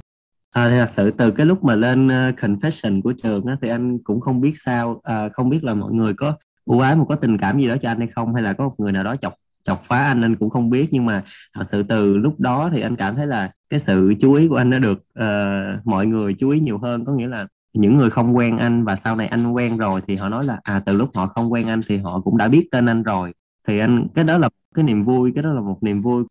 [0.56, 3.70] À, thì thật sự từ cái lúc mà lên uh, confession của trường á, thì
[3.70, 6.34] anh cũng không biết sao uh, không biết là mọi người có
[6.66, 8.64] ưu ái một có tình cảm gì đó cho anh hay không hay là có
[8.64, 10.88] một người nào đó chọc chọc phá anh anh cũng không biết.
[10.92, 11.24] Nhưng mà
[11.56, 14.56] thật sự từ lúc đó thì anh cảm thấy là cái sự chú ý của
[14.56, 17.06] anh đã được uh, mọi người chú ý nhiều hơn.
[17.06, 20.16] Có nghĩa là những người không quen anh và sau này anh quen rồi thì
[20.16, 22.68] họ nói là à từ lúc họ không quen anh thì họ cũng đã biết
[22.72, 23.34] tên anh rồi.
[23.68, 26.24] Thì anh cái đó là cái niềm vui cái đó là một niềm vui.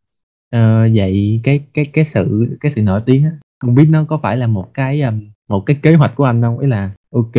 [0.50, 3.30] Ờ, vậy cái cái cái sự cái sự nổi tiếng á
[3.64, 6.42] không biết nó có phải là một cái um, một cái kế hoạch của anh
[6.42, 6.58] không?
[6.58, 7.34] Ý là ok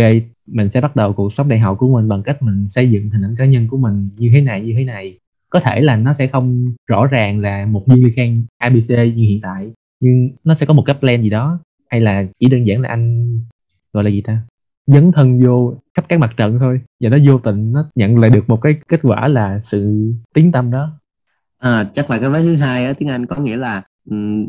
[0.48, 3.10] mình sẽ bắt đầu cuộc sống đại học của mình bằng cách mình xây dựng
[3.10, 5.20] hình ảnh cá nhân của mình như thế này như thế này.
[5.50, 9.24] Có thể là nó sẽ không rõ ràng là một viên Ly Khang ABC như
[9.28, 11.60] hiện tại nhưng nó sẽ có một cái plan gì đó.
[11.90, 13.40] Hay là chỉ đơn giản là anh
[13.94, 14.42] gọi là gì ta?
[14.88, 18.30] Dấn thân vô khắp các mặt trận thôi và nó vô tình nó nhận lại
[18.30, 20.92] được một cái kết quả là sự tiến tâm đó.
[21.60, 23.84] À, chắc là cái vế thứ hai á tiếng Anh có nghĩa là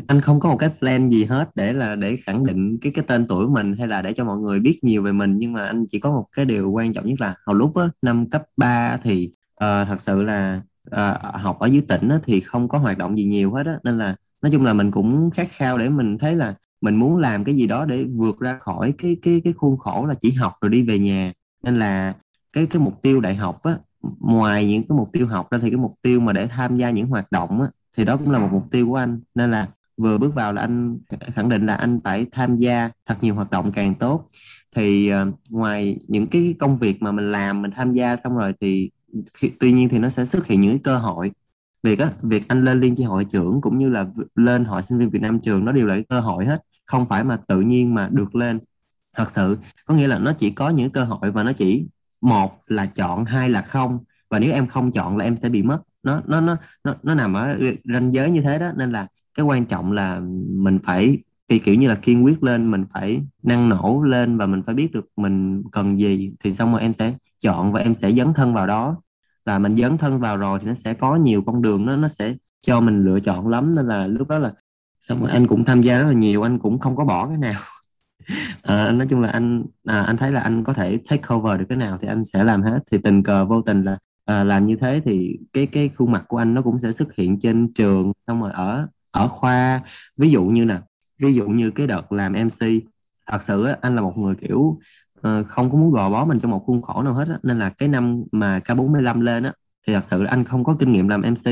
[0.07, 3.05] anh không có một cái plan gì hết để là để khẳng định cái cái
[3.07, 5.37] tên tuổi của mình hay là để cho mọi người biết nhiều về mình.
[5.37, 7.83] Nhưng mà anh chỉ có một cái điều quan trọng nhất là hồi lúc á
[8.01, 12.39] năm cấp 3 thì uh, thật sự là uh, học ở dưới tỉnh á, thì
[12.39, 13.79] không có hoạt động gì nhiều hết á.
[13.83, 17.17] Nên là nói chung là mình cũng khát khao để mình thấy là mình muốn
[17.17, 20.31] làm cái gì đó để vượt ra khỏi cái cái cái khuôn khổ là chỉ
[20.31, 21.33] học rồi đi về nhà.
[21.63, 22.13] Nên là
[22.53, 23.77] cái cái mục tiêu đại học á
[24.19, 26.91] ngoài những cái mục tiêu học ra thì cái mục tiêu mà để tham gia
[26.91, 27.67] những hoạt động á
[27.97, 29.19] thì đó cũng là một mục tiêu của anh.
[29.35, 30.97] Nên là vừa bước vào là anh
[31.35, 34.27] khẳng định là anh phải tham gia thật nhiều hoạt động càng tốt.
[34.75, 38.53] Thì uh, ngoài những cái công việc mà mình làm mình tham gia xong rồi
[38.61, 38.89] thì
[39.37, 41.31] khi, tuy nhiên thì nó sẽ xuất hiện những cái cơ hội.
[41.83, 44.05] Việc á việc anh lên liên chi hội trưởng cũng như là
[44.35, 46.63] lên hội sinh viên Việt Nam trường nó đều là cái cơ hội hết.
[46.85, 48.59] Không phải mà tự nhiên mà được lên.
[49.15, 51.87] Thật sự có nghĩa là nó chỉ có những cơ hội và nó chỉ
[52.21, 53.99] một là chọn hai là không.
[54.29, 57.15] Và nếu em không chọn là em sẽ bị mất nó nó nó nó nó
[57.15, 57.57] nằm ở
[57.93, 58.71] ranh giới như thế đó.
[58.77, 61.17] Nên là cái quan trọng là mình phải
[61.49, 64.75] thì kiểu như là kiên quyết lên mình phải năng nổ lên và mình phải
[64.75, 66.31] biết được mình cần gì.
[66.43, 69.01] Thì xong rồi em sẽ chọn và em sẽ dấn thân vào đó.
[69.45, 72.07] Là mình dấn thân vào rồi thì nó sẽ có nhiều con đường nó nó
[72.07, 73.75] sẽ cho mình lựa chọn lắm.
[73.75, 74.53] Nên là lúc đó là
[74.99, 77.37] xong rồi anh cũng tham gia rất là nhiều anh cũng không có bỏ cái
[77.37, 77.61] nào.
[78.63, 81.65] À, nói chung là anh à, anh thấy là anh có thể take cover được
[81.69, 82.79] cái nào thì anh sẽ làm hết.
[82.91, 86.25] Thì tình cờ vô tình là à, làm như thế thì cái cái khuôn mặt
[86.27, 89.81] của anh nó cũng sẽ xuất hiện trên trường xong rồi ở ở khoa.
[90.17, 90.77] Ví dụ như nè
[91.21, 92.83] ví dụ như cái đợt làm MC
[93.31, 96.39] thật sự á, anh là một người kiểu uh, không có muốn gò bó mình
[96.39, 97.37] trong một khuôn khổ nào hết á.
[97.43, 99.53] nên là cái năm mà K45 lên á
[99.87, 101.51] thì thật sự là anh không có kinh nghiệm làm MC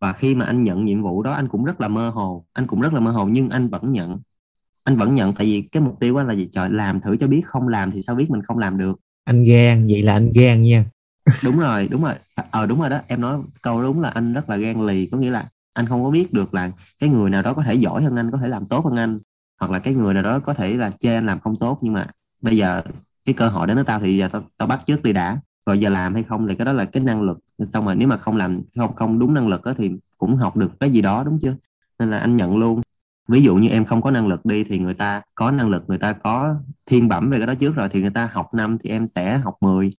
[0.00, 2.66] và khi mà anh nhận nhiệm vụ đó anh cũng rất là mơ hồ anh
[2.66, 4.18] cũng rất là mơ hồ nhưng anh vẫn nhận.
[4.84, 6.48] Anh vẫn nhận tại vì cái mục tiêu là gì?
[6.52, 9.00] Trời làm thử cho biết không làm thì sao biết mình không làm được.
[9.24, 10.84] Anh gan vậy là anh gan nha
[11.44, 12.14] đúng rồi đúng rồi.
[12.50, 15.18] Ờ đúng rồi đó em nói câu đúng là anh rất là gan lì có
[15.18, 18.02] nghĩa là anh không có biết được là cái người nào đó có thể giỏi
[18.02, 19.18] hơn anh có thể làm tốt hơn anh
[19.60, 21.78] hoặc là cái người nào đó có thể là chê anh làm không tốt.
[21.82, 22.06] Nhưng mà
[22.42, 22.82] bây giờ
[23.24, 25.40] cái cơ hội đến với tao thì giờ tao, tao bắt trước đi đã.
[25.66, 27.38] Rồi giờ làm hay không thì cái đó là cái năng lực.
[27.72, 30.56] Xong rồi nếu mà không làm không không đúng năng lực đó, thì cũng học
[30.56, 31.54] được cái gì đó đúng chưa?
[31.98, 32.80] Nên là anh nhận luôn.
[33.28, 35.84] Ví dụ như em không có năng lực đi thì người ta có năng lực
[35.88, 36.54] người ta có
[36.86, 39.38] thiên bẩm về cái đó trước rồi thì người ta học năm thì em sẽ
[39.38, 39.90] học 10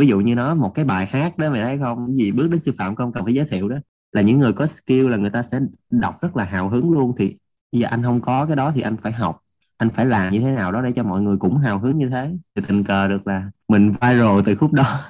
[0.00, 2.06] ví dụ như nó một cái bài hát đó mày thấy không?
[2.06, 3.12] Cái gì bước đến sư phạm không?
[3.12, 3.76] Cần phải giới thiệu đó.
[4.12, 5.58] Là những người có skill là người ta sẽ
[5.90, 7.14] đọc rất là hào hứng luôn.
[7.18, 7.36] Thì
[7.72, 9.40] giờ anh không có cái đó thì anh phải học.
[9.76, 12.08] Anh phải làm như thế nào đó để cho mọi người cũng hào hứng như
[12.08, 12.30] thế.
[12.56, 15.00] Thì tình cờ được là mình viral từ khúc đó.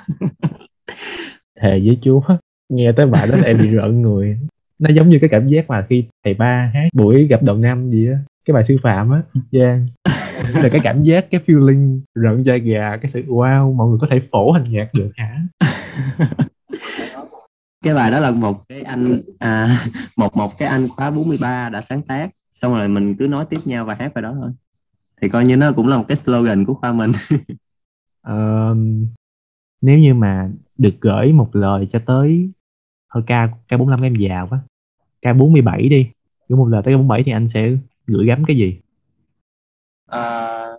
[1.60, 2.20] Thề với chúa
[2.68, 4.38] nghe tới bài đó là em bị rợn người.
[4.78, 7.90] Nó giống như cái cảm giác mà khi thầy ba hát buổi gặp đầu năm
[7.90, 9.86] gì á, cái bài sư phạm á y chang
[10.54, 14.06] là cái cảm giác cái feeling rợn da gà cái sự wow mọi người có
[14.10, 15.42] thể phổ thành nhạc được hả?
[17.84, 19.84] Cái bài đó là một cái anh à,
[20.16, 23.58] một một cái anh khóa 43 đã sáng tác xong rồi mình cứ nói tiếp
[23.64, 24.50] nhau và hát bài đó thôi.
[25.22, 27.12] Thì coi như nó cũng là một cái slogan của khoa mình.
[28.28, 28.76] Uh,
[29.80, 32.50] nếu như mà được gửi một lời cho tới
[33.14, 34.60] thôi ca ca 45 em già quá
[35.22, 36.10] ca 47 đi
[36.48, 37.70] gửi một lời tới ca 47 thì anh sẽ
[38.06, 38.79] gửi gắm cái gì
[40.10, 40.20] à,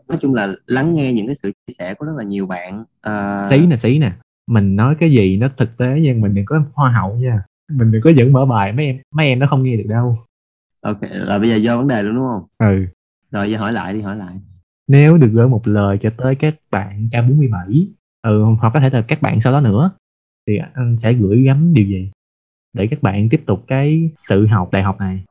[0.07, 2.83] nói chung là lắng nghe những cái sự chia sẻ của rất là nhiều bạn
[3.01, 3.45] à...
[3.49, 4.11] xí nè xí nè.
[4.47, 7.43] Mình nói cái gì nó thực tế nhưng mình đừng có hoa hậu nha.
[7.71, 10.17] Mình đừng có dẫn mở bài mấy em mấy em nó không nghe được đâu.
[10.81, 12.43] Ok là bây giờ do vấn đề luôn đúng không?
[12.57, 12.85] Ừ.
[13.31, 14.39] Rồi giờ hỏi lại đi hỏi lại.
[14.87, 17.85] Nếu được gửi một lời cho tới các bạn K47
[18.21, 19.91] ừ, hoặc có thể là các bạn sau đó nữa
[20.47, 22.11] thì anh sẽ gửi gắm điều gì?
[22.73, 25.23] Để các bạn tiếp tục cái sự học đại học này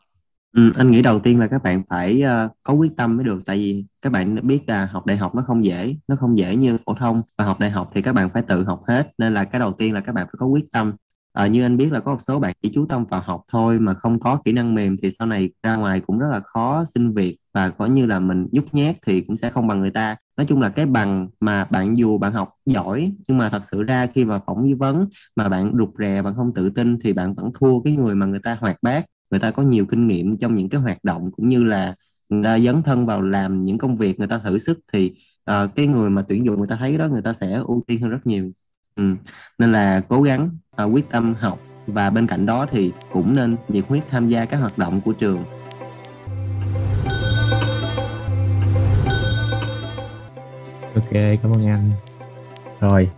[0.53, 3.39] ừ, anh nghĩ đầu tiên là các bạn phải uh, có quyết tâm mới được.
[3.47, 6.57] Tại vì các bạn biết là học đại học nó không dễ nó không dễ
[6.57, 7.23] như phổ thông.
[7.39, 9.11] Và học đại học thì các bạn phải tự học hết.
[9.19, 10.93] Nên là cái đầu tiên là các bạn phải có quyết tâm.
[11.33, 13.79] À, như anh biết là có một số bạn chỉ chú tâm vào học thôi
[13.79, 16.85] mà không có kỹ năng mềm thì sau này ra ngoài cũng rất là khó
[16.95, 17.37] xin việc.
[17.55, 20.17] Và có như là mình nhút nhát thì cũng sẽ không bằng người ta.
[20.37, 23.83] Nói chung là cái bằng mà bạn dù bạn học giỏi nhưng mà thật sự
[23.83, 27.35] ra khi mà phỏng vấn mà bạn rụt rè bạn không tự tin thì bạn
[27.35, 30.37] vẫn thua cái người mà người ta hoạt bát người ta có nhiều kinh nghiệm
[30.39, 31.95] trong những cái hoạt động cũng như là
[32.29, 35.15] người ta dấn thân vào làm những công việc người ta thử sức thì
[35.51, 38.01] uh, cái người mà tuyển dụng người ta thấy đó người ta sẽ ưu tiên
[38.01, 38.51] hơn rất nhiều.
[38.97, 39.17] Ừ.
[39.59, 40.51] nên là cố gắng
[40.83, 44.45] uh, quyết tâm học và bên cạnh đó thì cũng nên nhiệt huyết tham gia
[44.45, 45.45] các hoạt động của trường.
[50.95, 51.91] Ok cảm ơn anh.
[52.81, 53.11] Rồi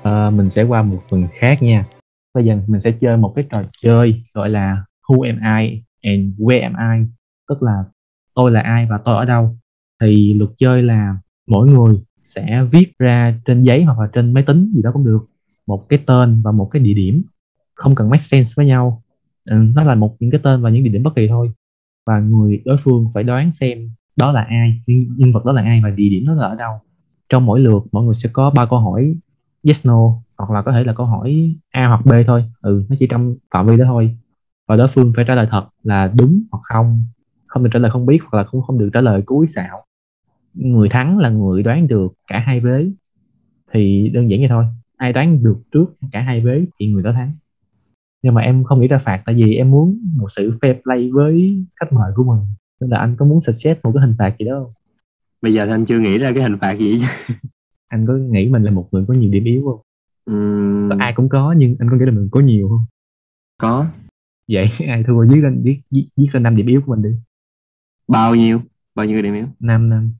[0.00, 1.84] uh, mình sẽ qua một phần khác nha.
[2.34, 6.34] Bây giờ mình sẽ chơi một cái trò chơi gọi là who am I and
[6.38, 7.06] where am I?
[7.48, 7.84] Tức là
[8.34, 9.56] tôi là ai và tôi ở đâu?
[10.00, 11.16] Thì luật chơi là
[11.46, 15.04] mỗi người sẽ viết ra trên giấy hoặc là trên máy tính gì đó cũng
[15.04, 15.26] được.
[15.66, 17.22] Một cái tên và một cái địa điểm.
[17.74, 19.02] Không cần make sense với nhau.
[19.44, 21.50] Ừ, nó là một những cái tên và những địa điểm bất kỳ thôi.
[22.06, 25.80] Và người đối phương phải đoán xem đó là ai nhân vật đó là ai
[25.84, 26.80] và địa điểm đó là ở đâu.
[27.28, 29.14] Trong mỗi lượt mọi người sẽ có ba câu hỏi
[29.66, 32.44] yes no hoặc là có thể là câu hỏi a hoặc b thôi.
[32.60, 34.16] Ừ nó chỉ trong phạm vi đó thôi
[34.68, 37.02] và đối phương phải trả lời thật là đúng hoặc không.
[37.46, 39.84] Không được trả lời không biết hoặc là cũng không được trả lời cúi xạo.
[40.54, 42.90] Người thắng là người đoán được cả hai vế.
[43.72, 44.64] Thì đơn giản vậy thôi.
[44.96, 47.32] Ai đoán được trước cả hai vế thì người đó thắng.
[48.22, 51.10] Nhưng mà em không nghĩ ra phạt tại vì em muốn một sự fair play
[51.12, 52.46] với khách mời của mình.
[52.80, 54.72] Nên là anh có muốn suggest một cái hình phạt gì đó không?
[55.42, 57.02] Bây giờ anh chưa nghĩ ra cái hình phạt gì
[57.88, 59.80] anh có nghĩ mình là một người có nhiều điểm yếu không?
[60.36, 60.98] Uhm...
[60.98, 62.84] ai cũng có nhưng anh có nghĩ là mình có nhiều không?
[63.58, 63.86] Có
[64.48, 67.18] vậy ai thua viết lên viết viết, viết lên năm điểm yếu của mình đi.
[68.08, 68.60] Bao nhiêu?
[68.94, 69.46] Bao nhiêu điểm yếu?
[69.60, 70.12] Năm năm.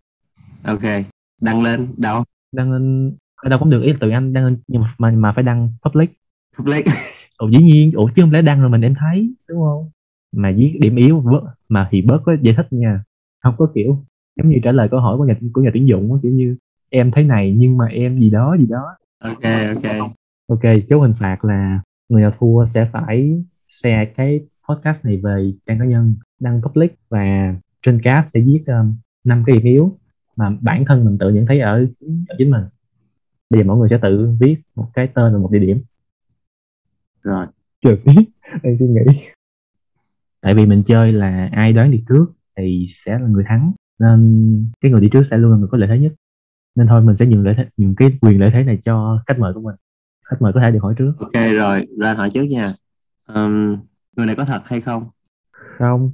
[0.64, 0.82] Ok
[1.42, 2.22] đăng lên đâu?
[2.52, 5.44] Đăng lên đâu cũng được ý tự anh đăng lên nhưng mà mà, mà phải
[5.44, 6.10] đăng public.
[6.58, 6.86] Public.
[7.36, 9.90] Ồ dĩ nhiên ủa chứ không lẽ đăng rồi mình em thấy đúng không?
[10.32, 11.24] Mà viết điểm yếu
[11.68, 13.02] mà thì bớt có giải thích nha.
[13.42, 14.04] Không có kiểu
[14.36, 16.56] giống như trả lời câu hỏi của nhà của nhà tuyển dụng kiểu như
[16.90, 18.96] em thấy này nhưng mà em gì đó gì đó.
[19.18, 19.42] Ok
[19.74, 20.10] ok.
[20.46, 25.52] Ok chốt hình phạt là người nào thua sẽ phải share cái podcast này về
[25.66, 29.98] trang cá nhân đăng public và trên cáp sẽ viết um, năm cái điểm yếu
[30.36, 31.86] mà bản thân mình tự nhận thấy ở,
[32.28, 32.62] ở chính mình.
[33.50, 35.82] Bây giờ mọi người sẽ tự viết một cái tên và một địa điểm.
[37.22, 37.46] Rồi.
[37.82, 38.12] Chờ xí
[38.62, 39.20] đang suy nghĩ.
[40.40, 42.26] Tại vì mình chơi là ai đoán đi trước
[42.56, 45.78] thì sẽ là người thắng nên cái người đi trước sẽ luôn là người có
[45.78, 46.12] lợi thế nhất.
[46.74, 49.38] Nên thôi mình sẽ nhường lợi thế nhường cái quyền lợi thế này cho khách
[49.38, 49.74] mời của mình.
[50.24, 51.12] Khách mời có thể được hỏi trước.
[51.18, 51.86] Ok rồi.
[51.98, 52.74] Ra hỏi trước nha
[53.28, 53.76] Ừm,
[54.16, 55.10] người này có thật hay không?
[55.78, 56.12] Không.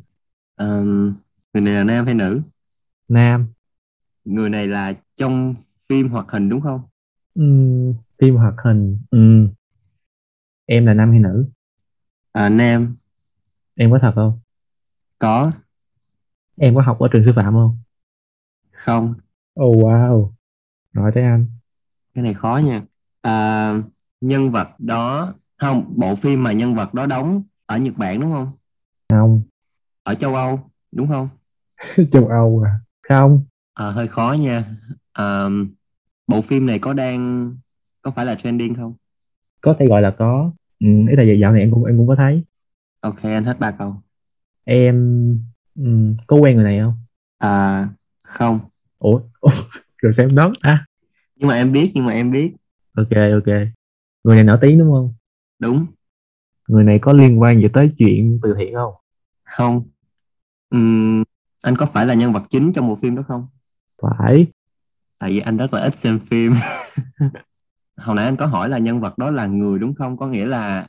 [0.56, 1.12] Ừm,
[1.52, 2.42] người này là nam hay nữ?
[3.08, 3.46] Nam.
[4.24, 5.54] Người này là trong
[5.88, 6.80] phim hoạt hình đúng không?
[7.34, 9.48] Ừm, phim hoạt hình Ừm.
[10.66, 11.46] em là nam hay nữ?
[12.32, 12.94] À, nam.
[13.74, 14.38] Em có thật không?
[15.18, 15.50] Có.
[16.56, 17.78] Em có học ở trường sư phạm không?
[18.72, 19.14] Không.
[19.60, 20.32] Oh wow.
[20.92, 21.46] Nói tới anh.
[22.14, 22.82] Cái này khó nha.
[23.22, 23.74] À,
[24.20, 28.32] nhân vật đó không bộ phim mà nhân vật đó đóng ở Nhật Bản đúng
[28.32, 28.52] không?
[29.08, 29.42] Không.
[30.02, 31.28] Ở châu Âu đúng không?
[32.12, 32.72] Châu Âu à.
[33.08, 33.44] Không.
[33.74, 34.64] À, hơi khó nha.
[35.12, 35.44] À,
[36.26, 37.52] bộ phim này có đang
[38.02, 38.94] có phải là trending không?
[39.60, 40.52] Có thể gọi là có.
[40.80, 42.44] Ừ, ý là dạo này em cũng em cũng có thấy.
[43.00, 43.94] Ok anh hết ba câu.
[44.64, 44.94] Em
[45.74, 46.94] ừm, có quen người này không?
[47.38, 47.88] À,
[48.22, 48.60] không.
[48.98, 49.50] Ủa, ủa
[50.02, 50.86] rồi sao em đoán à.
[51.36, 52.52] Nhưng mà em biết nhưng mà em biết.
[52.96, 53.54] Ok ok.
[54.24, 55.14] Người này nổi tiếng đúng không
[55.64, 55.86] đúng.
[56.68, 58.94] Người này có liên quan gì tới chuyện từ thiện không?
[59.44, 59.82] Không.
[60.70, 61.24] Ừm,
[61.62, 63.46] anh có phải là nhân vật chính trong bộ phim đó không?
[64.02, 64.46] Phải.
[65.18, 66.52] Tại vì anh rất là ít xem phim.
[67.96, 70.16] Hồi nãy anh có hỏi là nhân vật đó là người đúng không?
[70.16, 70.86] Có nghĩa là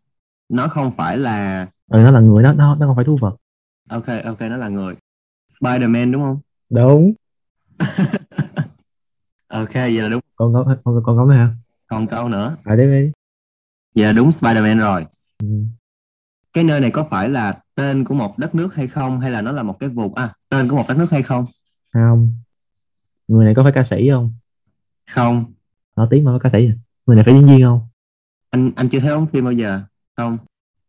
[0.50, 3.36] nó không phải là ừ, nó là người nó nó nó không phải thú vật.
[3.90, 4.94] Ok ok nó là người.
[5.60, 6.40] Spider-Man đúng không?
[6.70, 7.14] Đúng.
[9.48, 10.22] Ok vậy là đúng.
[10.36, 11.50] Con có con con có nữa hả?
[11.88, 12.56] Còn câu nữa.
[12.66, 13.12] À đấy đi
[14.04, 15.06] là đúng Spider-Man rồi.
[15.44, 15.48] Ừ.
[16.54, 19.20] cái nơi này có phải là tên của một đất nước hay không?
[19.20, 21.46] Hay là nó là một cái vùng à tên của một đất nước hay không?
[21.94, 22.34] Không.
[23.28, 24.34] Người này có phải ca sĩ không?
[25.10, 25.54] Không.
[25.96, 26.70] Nổi tiếng mà có ca sĩ.
[27.06, 27.82] Người này phải diễn viên không?
[28.50, 29.82] Anh anh chưa thấy đóng phim bao giờ.
[30.18, 30.38] Không.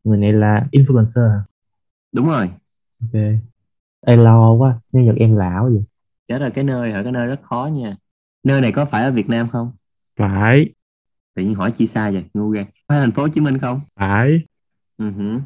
[0.04, 1.40] Người này là influencer hả?
[2.12, 2.50] Đúng rồi.
[3.00, 3.22] Ok.
[4.06, 4.80] Ê lo quá.
[4.92, 5.84] Nhân vật em lão vậy.
[6.28, 7.96] Chết rồi cái nơi ở cái nơi rất khó nha.
[8.44, 9.72] Nơi này có phải ở Việt Nam không?
[10.18, 10.66] Phải
[11.36, 12.24] tự nhiên hỏi chi xa vậy?
[12.34, 13.78] Ngu ghê phải thành phố Hồ Chí Minh không?
[13.98, 14.40] Phải.
[14.98, 15.38] Ừ hử.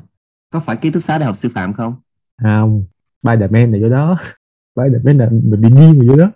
[0.50, 1.94] có phải ký túc xá đại học sư phạm không?
[2.42, 2.84] Không.
[3.22, 4.18] Spiderman là chỗ đó.
[4.76, 6.30] Spiderman là mình bị điên rồi chỗ đó.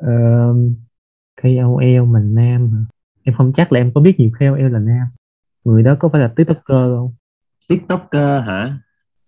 [0.00, 0.72] Uh,
[1.42, 2.86] KOL mà nam
[3.22, 5.06] em không chắc là em có biết nhiều KOL là nam.
[5.64, 7.14] Người đó có phải là tiktoker không?
[7.68, 8.78] Tiktoker hả?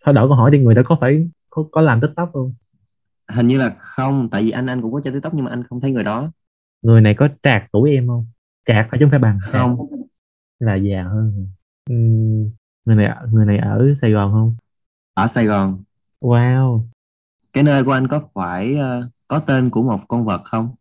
[0.04, 2.54] Sao đỡ câu hỏi thì người đó có phải có, có làm tiktok không?
[3.28, 4.28] Hình như là không.
[4.30, 6.30] Tại vì anh anh cũng có chơi tiktok nhưng mà anh không thấy người đó.
[6.82, 8.26] Người này có trạc tuổi em không
[8.66, 9.38] trạc phải chứ không phải bằng.
[9.52, 9.86] Không.
[10.58, 11.46] Là già hơn.
[11.90, 12.50] Ừm,
[12.84, 14.56] người này người này ở Sài Gòn không?
[15.14, 15.82] Ở Sài Gòn.
[16.20, 16.82] Wow.
[17.52, 20.74] Cái nơi của anh có phải ờ, có tên của một con vật không?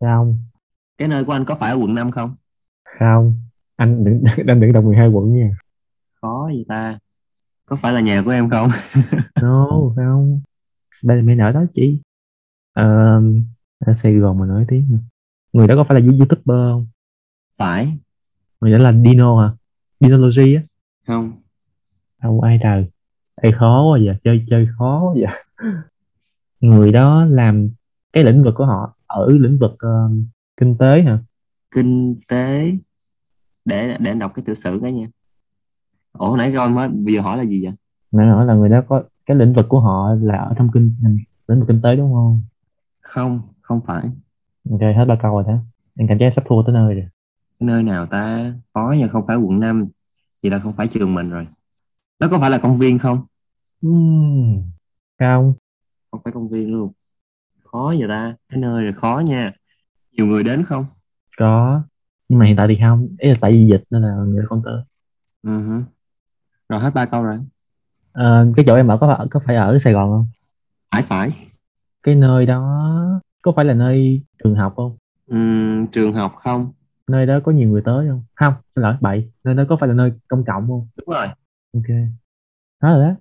[0.00, 0.38] Không.
[0.98, 2.34] Cái nơi của anh có phải ở quận 5 không?
[2.98, 3.34] Không.
[3.76, 5.50] Anh đừng anh đừng đọc 12 quận nha.
[6.22, 6.98] Khó gì ta?
[7.66, 8.68] Có phải là nhà của em không?
[9.42, 10.40] No không.
[10.92, 12.00] Spiderman ở đó chị.
[12.72, 13.22] Ờ,
[13.78, 14.98] ở Sài Gòn mà nổi tiếng
[15.52, 16.86] người đó có phải là you- youtuber không
[17.60, 17.98] phải.
[18.60, 19.52] Người đó là Dino hả?
[20.00, 20.62] Dinology á.
[21.06, 21.32] Không.
[22.22, 22.86] Đâu ai đời.
[23.42, 24.16] Ê khó quá vậy.
[24.24, 25.34] Chơi chơi khó quá vậy.
[26.60, 27.68] Người đó làm
[28.12, 30.10] cái lĩnh vực của họ ở lĩnh vực ờ,
[30.56, 31.18] kinh tế hả?
[31.74, 32.72] Kinh tế.
[33.64, 35.06] Để để đọc cái tiểu sử cái nha.
[36.12, 37.72] Ủa nãy rồi mới bây giờ hỏi là gì vậy?
[38.12, 40.94] Nãy hỏi là người đó có cái lĩnh vực của họ là ở trong kinh
[41.48, 42.42] lĩnh vực kinh tế đúng không?
[43.00, 44.02] Không không phải.
[44.70, 45.58] Ok hết ba câu rồi đó.
[45.98, 47.04] Em cảm giác sắp thua tới nơi rồi
[47.60, 48.52] nơi nào ta?
[48.74, 49.88] Khó nha không phải quận 5
[50.42, 51.46] vậy là không phải trường mình rồi.
[52.20, 53.26] Nó có phải là công viên không?
[55.18, 55.54] Không.
[56.10, 56.92] Không phải công viên luôn.
[57.64, 58.34] Khó vậy ta.
[58.48, 59.50] Cái nơi này khó nha.
[60.12, 60.84] Nhiều người đến không?
[61.38, 61.82] Có.
[62.28, 63.08] Nhưng mà hiện tại thì không.
[63.18, 64.82] Ý là tại vì dịch nên là người không tới.
[65.42, 65.82] Ừ hử.
[66.68, 67.38] rồi hết ba câu rồi.
[68.12, 70.26] Ờ, cái chỗ em ở có phải, có phải ở Sài Gòn không?
[70.92, 71.30] Phải phải.
[72.02, 72.90] Cái nơi đó
[73.42, 74.96] có phải là nơi trường học không?
[75.26, 76.72] Ừm, trường học không
[77.10, 78.24] nơi đó có nhiều người tới không?
[78.34, 79.32] Không xin lỗi bậy.
[79.44, 80.88] Nơi đó có phải là nơi công cộng không?
[80.96, 81.26] Đúng rồi.
[81.74, 81.96] Ok.
[82.82, 83.14] Đó rồi đó.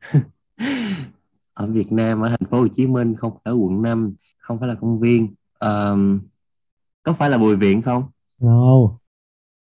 [1.54, 4.58] Ở Việt Nam ở thành phố Hồ Chí Minh không phải ở quận 5 không
[4.58, 5.34] phải là công viên.
[5.58, 6.20] Ờm,
[7.02, 8.10] có phải là Bùi Viện không?
[8.40, 8.98] No.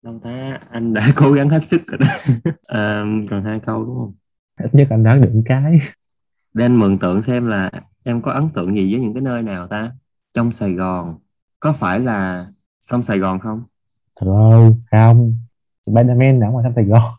[0.03, 2.07] Đâu ta anh đã cố gắng hết sức rồi đó.
[2.63, 4.15] Ờm, còn hai câu đúng không?
[4.57, 5.81] Ít nhất anh đoán được cái.
[6.55, 7.71] Để anh mường tượng xem là
[8.05, 9.93] em có ấn tượng gì với những cái nơi nào ta?
[10.35, 11.19] Trong Sài Gòn
[11.61, 12.47] có phải là
[12.81, 13.63] sông Sài Gòn không?
[14.21, 15.37] Trời không?
[15.87, 17.13] Spiderman ở ngoài trong Sài Gòn.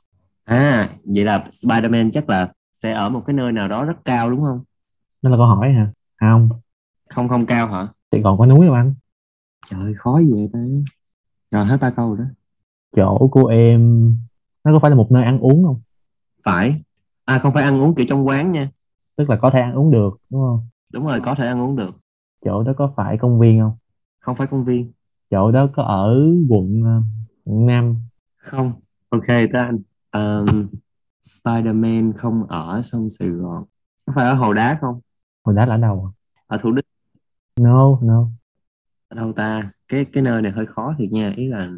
[0.44, 4.32] À vậy là Spider-Man chắc là sẽ ở một cái nơi nào đó rất cao
[4.32, 4.64] đúng không?
[5.22, 5.92] Đó là câu hỏi hả?
[6.20, 6.50] Không.
[7.10, 7.88] Không không cao hả?
[8.12, 8.94] Sài Gòn có núi không anh?
[9.70, 10.60] Trời khó gì vậy ta.
[11.52, 12.34] Rồi hết ba câu rồi đó.
[12.96, 14.10] Chỗ của em
[14.64, 15.82] nó có phải là một nơi ăn uống không?
[16.44, 16.82] Phải.
[17.26, 18.70] À không phải ăn uống kiểu trong quán nha.
[19.18, 20.68] Tức là có thể ăn uống được đúng không?
[20.94, 21.92] Đúng rồi có thể ăn uống được.
[22.46, 23.78] Chỗ đó có phải công viên không?
[24.20, 24.92] Không phải công viên
[25.32, 26.16] chỗ đó có ở
[26.50, 27.02] quận ờ,
[27.44, 27.96] quận năm.
[28.38, 28.74] Không.
[29.10, 29.80] Ok tới anh
[30.12, 30.68] um,
[31.22, 33.64] Spider-Man không ở sông Sài Gòn.
[34.06, 35.00] Có phải ở Hồ Đá không?
[35.44, 36.12] Hồi đó là ở đâu
[36.48, 36.82] ở Thủ Đức.
[37.60, 38.28] No no.
[39.08, 39.72] Ở đâu ta?
[39.88, 41.70] Cái cái nơi này hơi khó thiệt nha ý là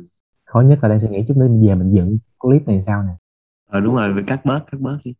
[0.45, 3.13] khó nhất là đang suy nghĩ chút nữa về mình dựng clip này sao nè?
[3.69, 5.11] Ờ đúng rồi phải cắt bớt cắt bớt đi.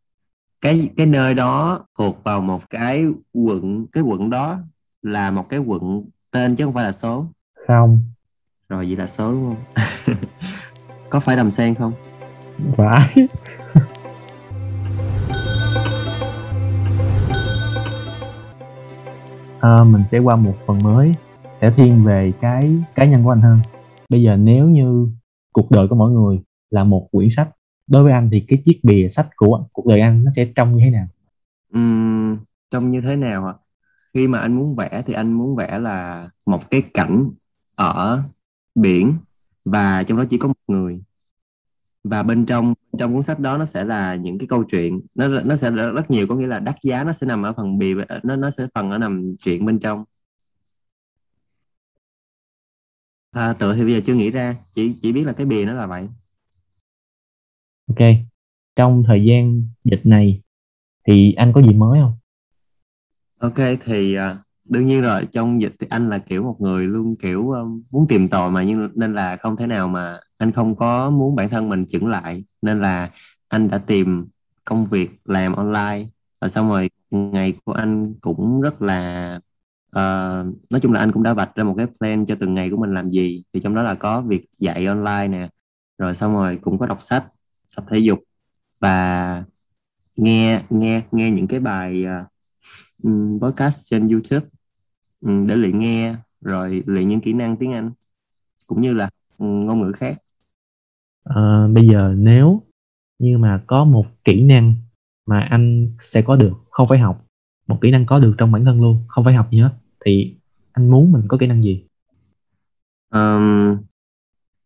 [0.62, 4.60] Cái cái nơi đó thuộc vào một cái quận cái quận đó
[5.02, 7.26] là một cái quận tên chứ không phải là số.
[7.68, 8.13] Không
[8.74, 9.86] rồi vậy là số đúng không?
[11.10, 11.94] Có phải đầm sen không?
[12.78, 13.28] Phải.
[19.60, 21.14] Ờ, mình sẽ qua một phần mới
[21.56, 23.60] sẽ thiên về cái cá nhân của anh hơn.
[24.10, 25.08] Bây giờ nếu như
[25.54, 27.50] cuộc đời của mỗi người là một quyển sách
[27.88, 30.76] đối với anh thì cái chiếc bìa sách của cuộc đời anh nó sẽ trông
[30.76, 31.08] như thế nào?
[31.74, 32.38] Ừm,
[32.72, 33.54] trông như thế nào ạ?
[34.14, 37.28] Khi mà anh muốn vẽ thì anh muốn vẽ là một cái cảnh
[37.76, 38.24] ở
[38.76, 39.14] biển
[39.66, 41.02] và trong đó chỉ có một người.
[42.04, 45.28] Và bên trong trong cuốn sách đó nó sẽ là những cái câu chuyện nó
[45.28, 47.96] nó sẽ rất nhiều có nghĩa là đắt giá nó sẽ nằm ở phần bìa
[48.24, 50.04] nó nó sẽ phần ở nằm chuyện bên trong.
[53.32, 55.74] À, tự thì bây giờ chưa nghĩ ra chỉ chỉ biết là cái bìa nó
[55.74, 56.08] là vậy.
[57.88, 58.08] Ok.
[58.76, 60.42] Trong thời gian dịch này
[61.08, 62.14] thì anh có gì mới không?
[63.38, 64.38] Ok thì à,
[64.74, 68.08] đương nhiên rồi trong dịch thì anh là kiểu một người luôn kiểu um, muốn
[68.08, 71.50] tìm tòi mà nhưng nên là không thể nào mà anh không có muốn bản
[71.50, 72.44] thân mình chững lại.
[72.62, 73.10] Nên là
[73.50, 74.26] anh đã tìm
[74.66, 76.06] công việc làm online
[76.42, 79.40] và xong rồi ngày của anh cũng rất là
[79.90, 82.70] uh, nói chung là anh cũng đã vạch ra một cái plan cho từng ngày
[82.70, 83.44] của mình làm gì.
[83.54, 85.50] Thì trong đó là có việc dạy online nè
[85.98, 87.26] rồi xong rồi cũng có đọc sách
[87.76, 88.20] tập thể dục
[88.80, 89.44] và
[90.16, 92.06] nghe nghe nghe những cái bài
[93.04, 94.48] uh, podcast trên YouTube
[95.24, 97.92] để luyện nghe rồi luyện những kỹ năng tiếng Anh
[98.68, 100.16] cũng như là ừm, ngôn ngữ khác.
[101.24, 102.62] Ờ, bây giờ nếu
[103.20, 104.76] như mà có một kỹ năng
[105.26, 107.26] mà anh sẽ có được không phải học
[107.68, 109.72] một kỹ năng có được trong bản thân luôn không phải học gì hết
[110.06, 110.36] thì
[110.72, 111.84] anh muốn mình có kỹ năng gì?
[113.10, 113.78] Ờm,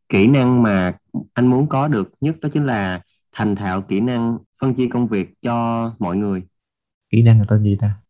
[0.09, 0.93] kỹ năng mà
[1.33, 5.07] anh muốn có được nhất đó chính là thành thạo kỹ năng phân chia công
[5.07, 6.41] việc cho mọi người.
[7.09, 8.01] Kỹ năng là tên gì ta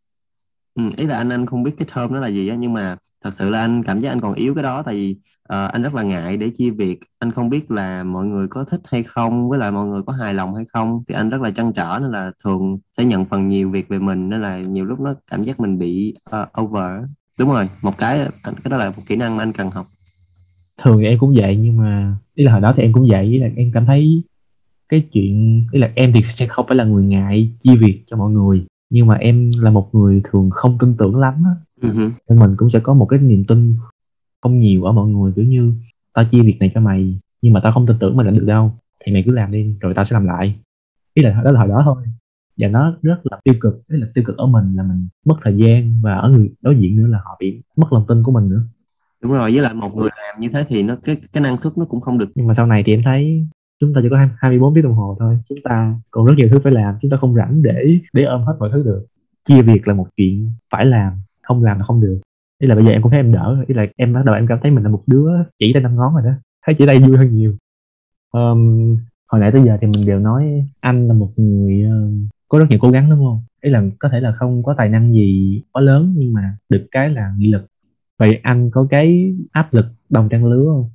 [0.78, 2.98] Ừ, ý là anh anh không biết cái term đó là gì á nhưng mà
[3.24, 5.16] thật sự là anh cảm giác anh còn yếu cái đó tại vì
[5.54, 7.00] uh, anh rất là ngại để chia việc.
[7.20, 10.13] Anh không biết là mọi người có thích hay không với lại mọi người có
[10.13, 13.26] hài lòng hay không thì anh rất là trăn trở nên là thường sẽ nhận
[13.26, 16.62] phần nhiều việc về mình nên là nhiều lúc nó cảm giác mình bị uh,
[16.62, 16.92] over
[17.40, 19.86] đúng rồi một cái cái đó là một kỹ năng mà anh cần học.
[20.84, 23.26] Thường thì em cũng vậy nhưng mà ý là hồi đó thì em cũng vậy
[23.26, 24.24] ý là em cảm thấy
[24.90, 28.18] cái chuyện ý là em thì sẽ không phải là người ngại chia việc cho
[28.18, 31.52] mọi người nhưng mà em là một người thường không tin tưởng lắm á.
[31.82, 32.10] Hử.
[32.30, 33.76] nên mình cũng sẽ có một cái niềm tin
[34.41, 35.73] không nhiều ở mọi người kiểu như
[36.13, 38.45] tao chia việc này cho mày nhưng mà tao không tin tưởng mày làm được
[38.45, 38.71] đâu
[39.06, 40.56] thì mày cứ làm đi rồi tao sẽ làm lại.
[41.13, 42.04] Ý là đó là hồi đó thôi.
[42.58, 45.36] Và nó rất là tiêu cực ý là tiêu cực ở mình là mình mất
[45.43, 48.32] thời gian và ở người đối diện nữa là họ bị mất lòng tin của
[48.32, 48.62] mình nữa.
[49.23, 51.73] Đúng rồi với lại một người làm như thế thì nó cái cái năng suất
[51.78, 53.47] nó cũng không được nhưng mà sau này thì em thấy
[53.80, 55.38] chúng ta chỉ có hai- 24 tiếng đồng hồ thôi.
[55.50, 58.42] Chúng ta còn rất nhiều thứ phải làm chúng ta không rảnh để để ôm
[58.42, 59.06] hết mọi thứ được.
[59.46, 62.22] Chia việc là một chuyện phải làm không làm là không được.
[62.62, 64.48] Ý là bây giờ em cũng thấy em đỡ ý là em bắt đầu em
[64.48, 66.32] cảm thấy mình là một đứa chỉ tay năm ngón rồi đó
[66.66, 67.56] thấy chỉ tay vui hơn nhiều.
[68.32, 72.60] Um, hồi nãy tới giờ thì mình đều nói anh là một người uh, có
[72.60, 73.44] rất nhiều cố gắng đúng không?
[73.62, 76.88] Ý là có thể là không có tài năng gì quá lớn nhưng mà được
[76.92, 77.66] cái là nghị lực.
[78.20, 80.90] Vậy anh có cái áp lực đồng trang lứa không?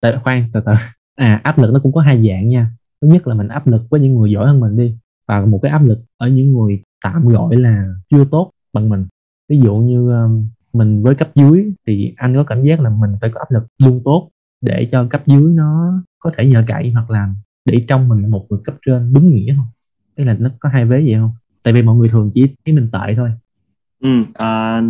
[0.00, 0.72] Tại khoan từ từ
[1.20, 2.70] à áp lực nó cũng có hai dạng nha.
[3.02, 4.96] Thứ nhất là mình áp lực với những người giỏi hơn mình đi.
[5.28, 9.06] Và một cái áp lực ở những người tạm gọi là chưa tốt bằng mình.
[9.48, 13.10] Ví dụ như um, mình với cấp dưới thì anh có cảm giác là mình
[13.20, 16.90] phải có áp lực luôn tốt để cho cấp dưới nó có thể nhờ cậy
[16.90, 19.66] hoặc là để trong mình là một người cấp trên đúng nghĩa không?
[20.16, 21.32] Tức là nó có hai vế vậy không?
[21.62, 23.30] Tại vì mọi người thường chỉ thấy mình tệ thôi.
[24.02, 24.82] Ừ, à,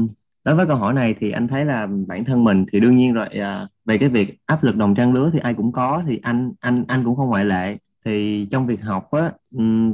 [0.50, 3.12] đối với câu hỏi này thì anh thấy là bản thân mình thì đương nhiên
[3.14, 6.18] rồi à, về cái việc áp lực đồng trang lứa thì ai cũng có thì
[6.22, 7.76] anh anh anh cũng không ngoại lệ.
[8.04, 9.30] Thì trong việc học á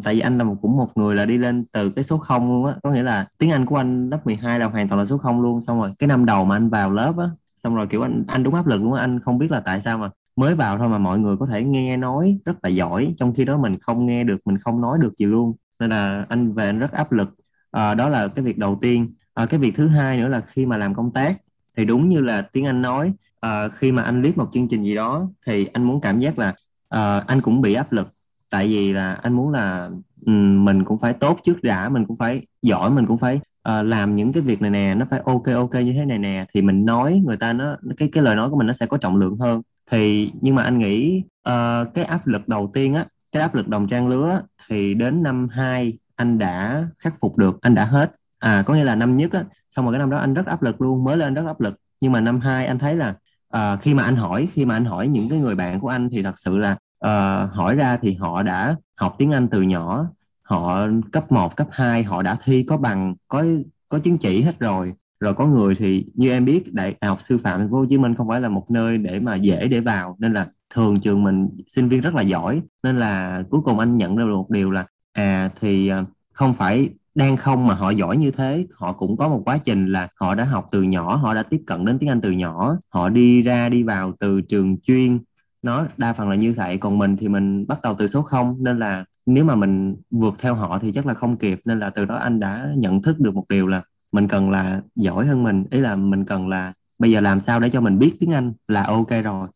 [0.05, 2.49] tại vì anh là một cũng một người là đi lên từ cái số không
[2.53, 5.05] luôn á có nghĩa là tiếng Anh của anh lớp 12 là hoàn toàn là
[5.05, 7.27] số không luôn xong rồi cái năm đầu mà anh vào lớp á
[7.57, 9.83] xong rồi kiểu anh anh đúng áp lực luôn á anh không biết là tại
[9.83, 13.15] sao mà mới vào thôi mà mọi người có thể nghe nói rất là giỏi
[13.19, 15.53] trong khi đó mình không nghe được mình không nói được gì luôn.
[15.81, 17.29] Nên là anh về anh rất áp lực.
[17.71, 20.67] À, đó là cái việc đầu tiên à, cái việc thứ hai nữa là khi
[20.67, 21.37] mà làm công tác
[21.77, 24.85] thì đúng như là tiếng Anh nói à, khi mà anh viết một chương trình
[24.85, 26.55] gì đó thì anh muốn cảm giác là
[26.89, 28.09] à, anh cũng bị áp lực.
[28.51, 29.91] Tại vì là anh muốn là
[30.27, 34.17] mình cũng phải tốt trước đã mình cũng phải giỏi mình cũng phải uh, làm
[34.17, 36.85] những cái việc này nè nó phải ok ok như thế này nè thì mình
[36.85, 39.37] nói người ta nó cái cái lời nói của mình nó sẽ có trọng lượng
[39.37, 39.63] hơn.
[39.91, 43.69] Thì nhưng mà anh nghĩ uh, cái áp lực đầu tiên á cái áp lực
[43.69, 48.13] đồng trang lứa thì đến năm 2 anh đã khắc phục được anh đã hết
[48.39, 50.63] à có nghĩa là năm nhất á xong rồi cái năm đó anh rất áp
[50.63, 51.75] lực luôn mới lên rất áp lực.
[52.01, 53.15] Nhưng mà năm hai anh thấy là
[53.49, 56.09] à, khi mà anh hỏi khi mà anh hỏi những cái người bạn của anh
[56.13, 60.07] thì thật sự là ờ, hỏi ra thì họ đã học tiếng Anh từ nhỏ
[60.45, 63.45] họ cấp 1, cấp 2 họ đã thi có bằng có
[63.89, 64.93] có chứng chỉ hết rồi.
[65.21, 67.99] Rồi có người thì như em biết đại học sư phạm thành phố Hồ Chí
[67.99, 71.23] Minh không phải là một nơi để mà dễ để vào nên là thường trường
[71.25, 72.63] mình sinh viên rất là giỏi.
[72.83, 76.55] Nên là cuối cùng anh nhận ra được một điều là à thì ờ, không
[76.55, 80.09] phải đang không mà họ giỏi như thế họ cũng có một quá trình là
[80.21, 83.09] họ đã học từ nhỏ họ đã tiếp cận đến tiếng Anh từ nhỏ họ
[83.09, 85.19] đi ra đi vào từ trường chuyên.
[85.63, 88.57] Nó đa phần là như vậy còn mình thì mình bắt đầu từ số không
[88.61, 91.91] nên là nếu mà mình vượt theo họ thì chắc là không kịp nên là
[91.91, 95.43] từ đó anh đã nhận thức được một điều là mình cần là giỏi hơn
[95.43, 95.65] mình.
[95.71, 98.53] Ý là mình cần là bây giờ làm sao để cho mình biết tiếng Anh
[98.69, 99.49] là ok rồi.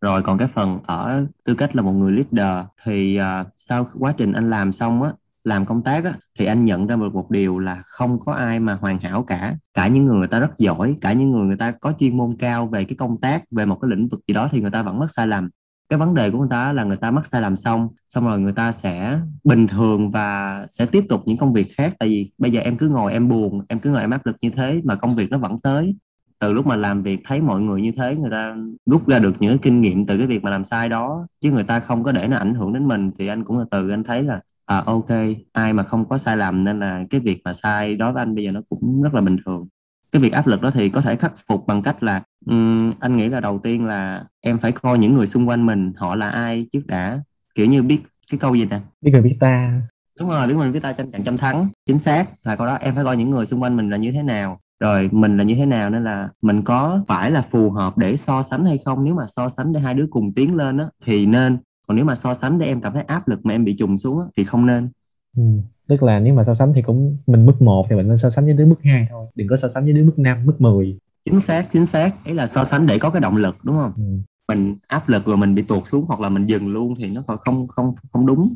[0.00, 4.14] Rồi còn cái phần ở tư cách là một người leader thì uh, sau quá
[4.16, 5.10] trình anh làm xong á
[5.46, 8.60] làm công tác á, thì anh nhận ra được một điều là không có ai
[8.60, 9.54] mà hoàn hảo cả.
[9.74, 12.30] Cả những người người ta rất giỏi, cả những người người ta có chuyên môn
[12.38, 14.82] cao về cái công tác, về một cái lĩnh vực gì đó thì người ta
[14.82, 15.48] vẫn mắc sai lầm.
[15.88, 18.40] Cái vấn đề của người ta là người ta mắc sai lầm xong xong rồi
[18.40, 21.94] người ta sẽ bình thường và sẽ tiếp tục những công việc khác.
[21.98, 24.36] Tại vì bây giờ em cứ ngồi em buồn, em cứ ngồi em áp lực
[24.40, 25.96] như thế mà công việc nó vẫn tới.
[26.38, 28.54] Từ lúc mà làm việc thấy mọi người như thế, người ta
[28.86, 31.52] rút ra được những cái kinh nghiệm từ cái việc mà làm sai đó, chứ
[31.52, 33.90] người ta không có để nó ảnh hưởng đến mình, thì anh cũng là từ
[33.90, 35.08] anh thấy là à ok.
[35.52, 38.34] Ai mà không có sai lầm nên là cái việc mà sai đối với anh
[38.34, 39.68] bây giờ nó cũng rất là bình thường.
[40.12, 43.16] Cái việc áp lực đó thì có thể khắc phục bằng cách là ừm, anh
[43.16, 46.30] nghĩ là đầu tiên là em phải coi những người xung quanh mình họ là
[46.30, 47.20] ai trước đã.
[47.54, 47.98] Kiểu như biết
[48.30, 48.80] cái câu gì nè?
[49.00, 49.80] Biết người biết ta.
[50.18, 51.68] Đúng rồi đúng rồi biết ta tranh cạnh trăm thắng.
[51.86, 54.12] Chính xác là câu đó em phải coi những người xung quanh mình là như
[54.12, 54.56] thế nào.
[54.80, 58.16] Rồi mình là như thế nào nên là mình có phải là phù hợp để
[58.16, 59.04] so sánh hay không?
[59.04, 62.04] Nếu mà so sánh để hai đứa cùng tiến lên á thì nên còn nếu
[62.04, 64.26] mà so sánh để em cảm thấy áp lực mà em bị trùng xuống á,
[64.36, 64.88] thì không nên.
[65.36, 65.42] Ừ.
[65.88, 68.30] tức là nếu mà so sánh thì cũng mình mức 1 thì mình nên so
[68.30, 69.26] sánh với đứa mức 2 thôi.
[69.34, 72.10] Đừng có so sánh với đứa mức 5, mức 10 chính xác chính xác.
[72.24, 73.92] Ấy là so sánh để có cái động lực đúng không?
[73.96, 74.02] Ừ.
[74.48, 77.20] mình áp lực rồi mình bị tuột xuống hoặc là mình dừng luôn thì nó
[77.26, 78.48] còn không không không đúng.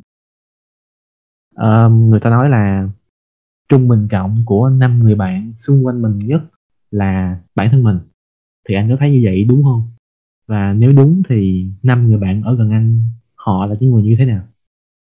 [1.55, 2.89] Ờ, người ta nói là
[3.69, 6.41] trung bình cộng của năm người bạn xung quanh mình nhất
[6.91, 7.99] là bản thân mình.
[8.69, 9.89] Thì anh có thấy như vậy đúng không?
[10.47, 13.09] Và nếu đúng thì năm người bạn ở gần anh
[13.53, 14.43] họ là những người như thế nào?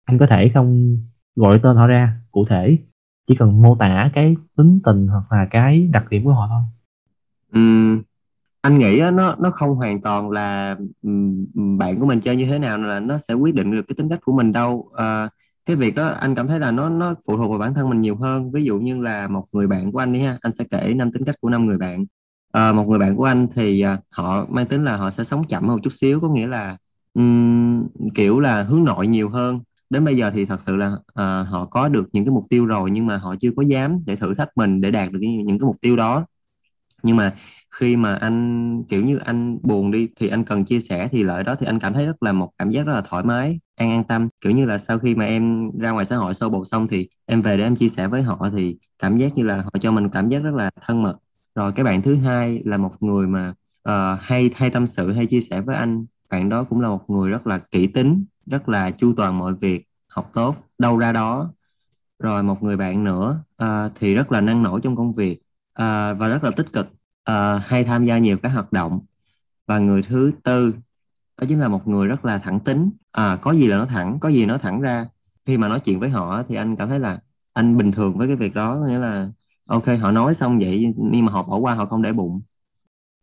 [0.05, 0.99] Anh có thể không
[1.36, 2.78] gọi tên họ ra cụ thể
[3.26, 6.62] chỉ cần mô tả cái tính tình hoặc là cái đặc điểm của họ thôi.
[7.53, 8.03] Ừm,
[8.61, 10.76] anh nghĩ nó nó không hoàn toàn là
[11.78, 14.09] bạn của mình chơi như thế nào là nó sẽ quyết định được cái tính
[14.09, 14.91] cách của mình đâu.
[14.97, 15.28] À,
[15.66, 18.01] cái việc đó anh cảm thấy là nó nó phụ thuộc vào bản thân mình
[18.01, 18.51] nhiều hơn.
[18.53, 21.12] Ví dụ như là một người bạn của anh đi ha anh sẽ kể năm
[21.12, 22.05] tính cách của năm người bạn.
[22.53, 25.45] À, một người bạn của anh thì à, họ mang tính là họ sẽ sống
[25.49, 26.76] chậm hơn một chút xíu có nghĩa là
[27.15, 29.61] um, kiểu là hướng nội nhiều hơn.
[29.91, 32.67] Đến bây giờ thì thật sự là à, họ có được những cái mục tiêu
[32.67, 35.59] rồi nhưng mà họ chưa có dám để thử thách mình để đạt được những
[35.59, 36.25] cái mục tiêu đó.
[37.03, 37.35] Nhưng mà
[37.71, 41.45] khi mà anh kiểu như anh buồn đi thì anh cần chia sẻ thì lợi
[41.45, 43.91] đó thì anh cảm thấy rất là một cảm giác rất là thoải mái an
[43.91, 44.29] an tâm.
[44.41, 47.09] Kiểu như là sau khi mà em ra ngoài xã hội sâu bột xong thì
[47.27, 49.93] em về để em chia sẻ với họ thì cảm giác như là họ cho
[49.93, 51.17] mình cảm giác rất là thân mật.
[51.55, 53.55] Rồi cái bạn thứ hai là một người mà
[53.89, 57.11] uh, hay hay tâm sự hay chia sẻ với anh bạn đó cũng là một
[57.11, 61.12] người rất là kỹ tính rất là chu toàn mọi việc học tốt đâu ra
[61.12, 61.53] đó.
[62.18, 65.39] Rồi một người bạn nữa uh, thì rất là năng nổ trong công việc
[65.72, 66.87] uh, và rất là tích cực
[67.31, 69.01] uh, hay tham gia nhiều các hoạt động.
[69.66, 70.74] Và người thứ tư
[71.41, 72.91] đó chính là một người rất là thẳng tính.
[73.12, 75.07] À, có gì là nó thẳng có gì nó thẳng ra.
[75.47, 77.18] Khi mà nói chuyện với họ thì anh cảm thấy là
[77.55, 79.29] anh bình thường với cái việc đó nghĩa là
[79.66, 82.41] ok họ nói xong vậy nhưng mà họ bỏ qua họ không để bụng.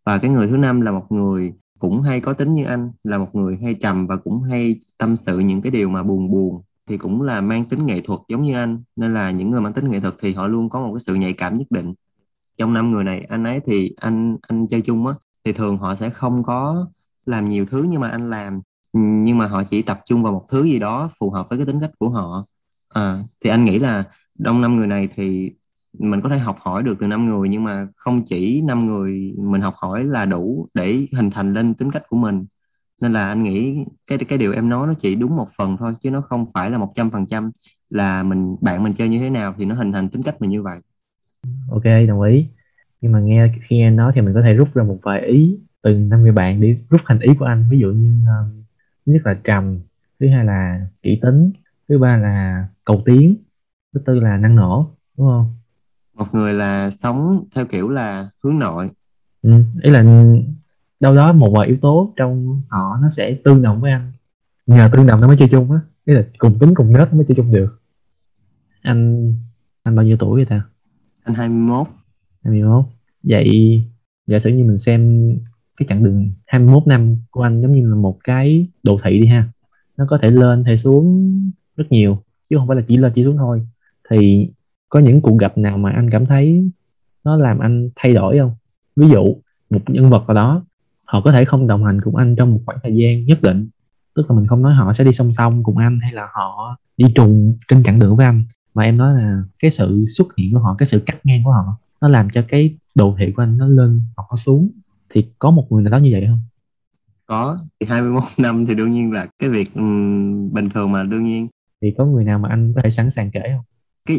[0.05, 3.17] Và cái người thứ năm là một người cũng hay có tính như anh là
[3.17, 6.61] một người hay trầm và cũng hay tâm sự những cái điều mà buồn buồn
[6.87, 8.77] thì cũng là mang tính nghệ thuật giống như anh.
[8.95, 11.15] Nên là những người mang tính nghệ thuật thì họ luôn có một cái sự
[11.15, 11.93] nhạy cảm nhất định.
[12.57, 15.13] Trong năm người này anh ấy thì anh anh chơi chung á
[15.45, 16.87] thì thường họ sẽ không có
[17.25, 18.61] làm nhiều thứ nhưng mà anh làm.
[18.93, 21.65] Nhưng mà họ chỉ tập trung vào một thứ gì đó phù hợp với cái
[21.65, 22.43] tính cách của họ.
[22.89, 24.03] À, thì anh nghĩ là
[24.45, 25.51] trong năm người này thì
[25.99, 29.33] mình có thể học hỏi được từ năm người nhưng mà không chỉ năm người
[29.37, 32.45] mình học hỏi là đủ để hình thành lên tính cách của mình.
[33.01, 35.93] Nên là anh nghĩ cái cái điều em nói nó chỉ đúng một phần thôi
[36.03, 37.51] chứ nó không phải là một trăm phần trăm
[37.89, 40.49] là mình bạn mình chơi như thế nào thì nó hình thành tính cách mình
[40.49, 40.79] như vậy.
[41.71, 42.45] Ok đồng ý.
[43.01, 45.59] Nhưng mà nghe khi em nói thì mình có thể rút ra một vài ý
[45.81, 47.67] từ năm người bạn để rút thành ý của anh.
[47.69, 48.63] Ví dụ như um,
[49.05, 49.79] thứ nhất là trầm
[50.19, 51.51] thứ hai là kỹ tính
[51.89, 53.35] thứ ba là cầu tiến
[53.93, 55.55] thứ tư là năng nổ đúng không?
[56.15, 58.89] Một người là sống theo kiểu là hướng nội.
[59.41, 60.03] Ừ, ý là
[60.99, 64.11] đâu đó một vài yếu tố trong họ nó sẽ tương đồng với anh.
[64.65, 65.79] Nhờ tương đồng nó mới chơi chung á.
[66.05, 67.81] Ý là cùng tính cùng nết nó mới chơi chung được.
[68.81, 69.33] Anh
[69.83, 70.65] anh bao nhiêu tuổi vậy ta?
[71.23, 71.87] Anh 21
[72.43, 72.85] 21
[73.23, 73.83] vậy
[74.27, 75.29] giả sử như mình xem
[75.77, 79.27] cái chặng đường 21 năm của anh giống như là một cái đồ thị đi
[79.27, 79.49] ha.
[79.97, 81.33] Nó có thể lên thể xuống
[81.77, 83.67] rất nhiều chứ không phải là chỉ lên chỉ xuống thôi.
[84.09, 84.49] Thì
[84.89, 86.69] có những cuộc gặp nào mà anh cảm thấy
[87.23, 88.51] nó làm anh thay đổi không?
[88.95, 89.35] Ví dụ
[89.69, 90.63] một nhân vật nào đó
[91.05, 93.69] họ có thể không đồng hành cùng anh trong một khoảng thời gian nhất định.
[94.15, 96.77] Tức là mình không nói họ sẽ đi song song cùng anh hay là họ
[96.97, 98.43] đi trùng trên chặng đường với anh.
[98.73, 101.51] Mà em nói là cái sự xuất hiện của họ cái sự cắt ngang của
[101.51, 104.69] họ nó làm cho cái đồ thị của anh nó lên hoặc nó xuống.
[105.09, 106.39] Thì có một người nào đó như vậy không?
[107.25, 111.23] Có thì 21 năm thì đương nhiên là cái việc um, bình thường mà đương
[111.23, 111.47] nhiên.
[111.81, 113.63] Thì có người nào mà anh có thể sẵn sàng kể không?
[114.05, 114.17] Cái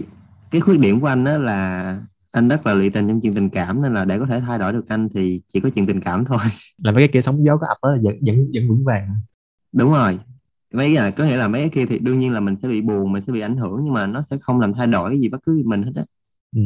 [0.51, 2.01] cái khuyết điểm của anh đó là
[2.33, 4.59] anh rất là lụy tình trong chuyện tình cảm nên là để có thể thay
[4.59, 6.39] đổi được anh thì chỉ có chuyện tình cảm thôi.
[6.79, 9.09] Là mấy cái kia sóng gió có ập đó vẫn vẫn vẫn vững vàng.
[9.73, 10.19] Đúng rồi.
[10.73, 12.81] Mấy cái có nghĩa là mấy cái kia thì đương nhiên là mình sẽ bị
[12.81, 15.29] buồn mình sẽ bị ảnh hưởng nhưng mà nó sẽ không làm thay đổi gì
[15.29, 16.03] bất cứ mình hết á.
[16.57, 16.63] Ừ.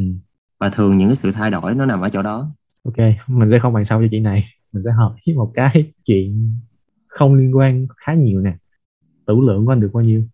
[0.59, 2.49] và thường những cái sự thay đổi nó nằm ở chỗ đó.
[2.85, 4.45] Ok mình sẽ không bàn sau cho chị này.
[4.73, 6.59] Mình sẽ hỏi một cái chuyện
[7.09, 8.57] không liên quan khá nhiều nè.
[9.27, 10.25] Tử lượng của anh được bao nhiêu?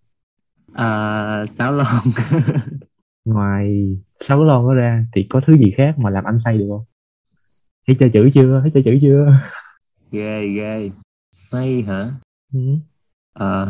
[0.74, 1.86] À, sáu lon
[3.26, 6.66] ngoài sáu lon đó ra thì có thứ gì khác mà làm anh say được
[6.68, 6.84] không?
[7.86, 8.60] Thấy chơi chữ chưa?
[8.62, 9.26] Thấy chơi chữ chưa?
[10.12, 10.90] Ghê ghê.
[11.32, 12.10] Say hả?
[12.52, 12.60] Ừ.
[13.34, 13.66] à,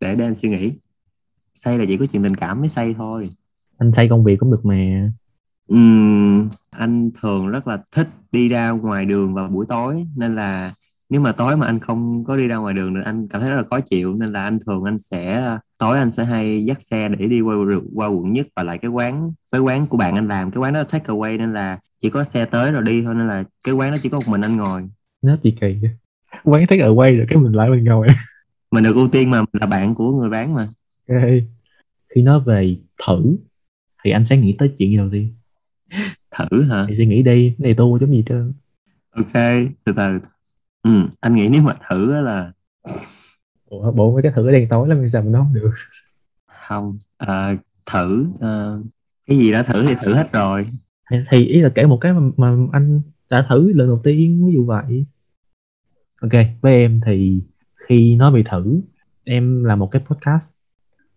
[0.00, 0.72] để để anh suy nghĩ.
[1.54, 3.28] Say là chỉ có chuyện tình cảm mới say thôi.
[3.78, 5.12] Anh say công việc cũng được mà.
[5.74, 10.72] Uhm, anh thường rất là thích đi ra ngoài đường vào buổi tối nên là
[11.10, 13.50] nếu mà tối mà anh không có đi ra ngoài đường nữa anh cảm thấy
[13.50, 16.82] rất là khó chịu nên là anh thường anh sẽ tối anh sẽ hay dắt
[16.82, 17.56] xe để đi qua
[17.94, 20.50] qua quận nhất và lại cái quán cái quán của bạn anh làm.
[20.50, 23.28] Cái quán đó take away nên là chỉ có xe tới rồi đi thôi nên
[23.28, 24.88] là cái quán đó chỉ có một mình anh ngồi.
[25.22, 25.76] Nó gì kỳ
[26.44, 28.06] quán take away rồi cái mình lại mình ngồi.
[28.70, 30.66] Mình được ưu tiên mà là bạn của người bán mà.
[31.08, 31.46] Okay.
[32.14, 33.36] khi nói về thử
[34.04, 35.32] thì anh sẽ nghĩ tới chuyện gì đầu tiên?
[36.30, 36.86] Thử hả?
[36.88, 38.52] Thì suy nghĩ đi này tu giống gì trơn.
[39.10, 39.32] Ok
[39.84, 40.18] từ từ
[40.88, 42.52] ừ, anh nghĩ nếu mà thử là
[43.68, 45.70] Ủa, bộ mấy cái thử đèn tối sao mình nói không được?
[46.68, 47.56] Không à,
[47.90, 48.76] thử à,
[49.26, 50.66] cái gì đã thử thì thử hết rồi.
[51.30, 54.54] Thì ý là kể một cái mà, mà anh đã thử lần đầu tiên ví
[54.54, 55.06] dụ vậy.
[56.20, 57.42] Ok với em thì
[57.76, 58.80] khi nói về thử
[59.24, 60.52] em là một cái podcast.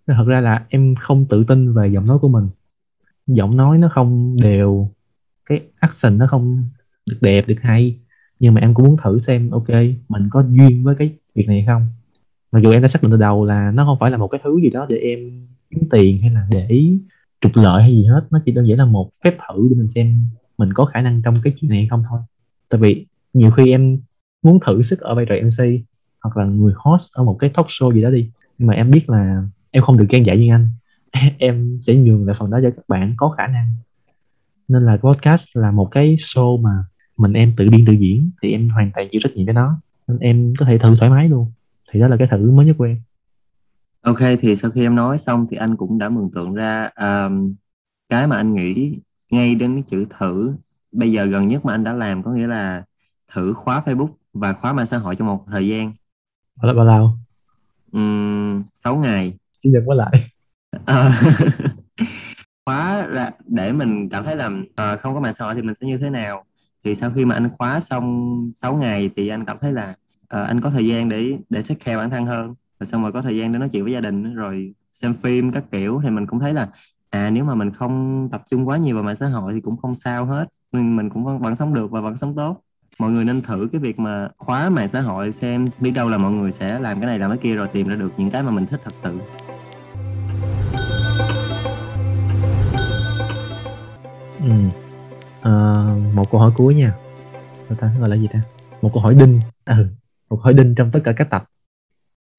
[0.07, 2.49] Thật ra là em không tự tin về giọng nói của mình.
[3.27, 4.91] Giọng nói nó không đều
[5.45, 6.69] cái action nó không
[7.05, 7.99] được đẹp được hay
[8.41, 9.69] nhưng mà em cũng muốn thử xem, ok,
[10.09, 11.87] mình có duyên với cái việc này không?
[12.51, 14.41] Mặc dù em đã xác định từ đầu là nó không phải là một cái
[14.43, 16.87] thứ gì đó để em kiếm tiền hay là để
[17.41, 18.27] trục lợi hay gì hết.
[18.31, 20.25] Nó chỉ đơn giản là một phép thử để mình xem
[20.57, 22.19] mình có khả năng trong cái chuyện này hay không thôi.
[22.69, 23.99] Tại vì nhiều khi em
[24.43, 25.81] muốn thử sức ở vai trò MC
[26.21, 28.29] hoặc là người host ở một cái talk show gì đó đi.
[28.57, 30.69] Nhưng mà em biết là em không được gan dạy như anh.
[31.37, 33.73] Em sẽ nhường lại phần đó cho các bạn có khả năng.
[34.67, 36.71] Nên là podcast là một cái show mà
[37.21, 39.81] mình em tự biên tự diễn thì em hoàn toàn chịu trách nhiệm với nó.
[40.07, 41.51] Nên em có thể thử thoải mái luôn.
[41.91, 43.01] Thì đó là cái thử mới nhất của em.
[44.01, 47.53] Ok thì sau khi em nói xong thì anh cũng đã mường tượng ra um,
[48.09, 48.99] cái mà anh nghĩ
[49.31, 50.53] ngay đến cái chữ thử.
[50.91, 52.83] Bây giờ gần nhất mà anh đã làm có nghĩa là
[53.33, 55.93] thử khóa Facebook và khóa mạng xã hội trong một thời gian.
[56.61, 57.17] Bao bao lâu
[57.91, 59.33] um, 6 ngày.
[59.63, 60.29] Chủ nhật mới lại.
[60.85, 61.21] À,
[62.65, 65.75] khóa ra để mình cảm thấy là uh, không có mạng xã hội thì mình
[65.75, 66.43] sẽ như thế nào
[66.83, 70.47] thì sau khi mà anh khóa xong 6 ngày thì anh cảm thấy là uh,
[70.47, 72.53] anh có thời gian để để take care bản thân hơn.
[72.79, 75.51] Rồi xong rồi có thời gian để nói chuyện với gia đình rồi xem phim
[75.51, 76.01] các kiểu.
[76.03, 76.69] Thì mình cũng thấy là
[77.09, 79.77] à nếu mà mình không tập trung quá nhiều vào mạng xã hội thì cũng
[79.77, 80.45] không sao hết.
[80.71, 82.61] Mình mình cũng vẫn, vẫn sống được và vẫn sống tốt.
[82.99, 86.17] Mọi người nên thử cái việc mà khóa mạng xã hội xem biết đâu là
[86.17, 88.43] mọi người sẽ làm cái này làm cái kia rồi tìm ra được những cái
[88.43, 89.19] mà mình thích thật sự.
[96.21, 96.95] Một câu hỏi cuối nha.
[97.67, 97.91] Sao ta?
[97.99, 98.41] Gọi là gì ta?
[98.81, 99.39] Một câu hỏi đinh.
[99.65, 99.73] Ừ.
[100.29, 101.45] một câu hỏi đinh trong tất cả các tập.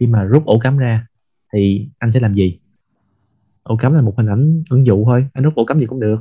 [0.00, 1.06] Khi mà rút ổ cắm ra
[1.52, 2.60] thì anh sẽ làm gì?
[3.62, 5.26] Ổ cắm là một hình ảnh ẩn dụ thôi.
[5.32, 6.16] Anh rút ổ cắm gì cũng được.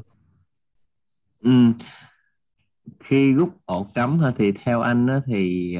[1.41, 1.51] Ừ.
[2.99, 5.75] khi rút ổ cắm thì theo anh thì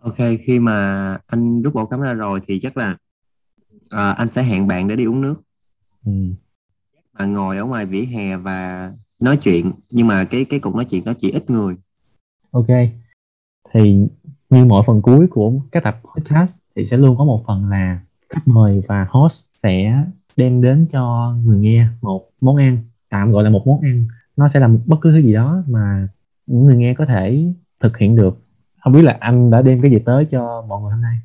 [0.00, 2.96] ok khi mà anh rút ổ cắm ra rồi thì chắc là
[3.90, 5.42] à, anh sẽ hẹn bạn để đi uống nước.
[6.04, 6.12] Ừ.
[7.12, 8.90] và ngồi ở ngoài vỉa hè và
[9.22, 11.74] nói chuyện nhưng mà cái cái cuộc nói chuyện đó chỉ ít người.
[12.50, 12.66] Ok.
[13.72, 14.06] Thì
[14.50, 18.00] như mọi phần cuối của các tập podcast thì sẽ luôn có một phần là
[18.28, 20.04] khách mời và host sẽ
[20.36, 24.06] đem đến cho người nghe một món ăn tạm gọi là một món ăn.
[24.36, 26.08] Nó sẽ là một bất cứ thứ gì đó mà
[26.46, 28.38] những người nghe có thể thực hiện được.
[28.80, 31.16] Không biết là anh đã đem cái gì tới cho mọi người hôm nay?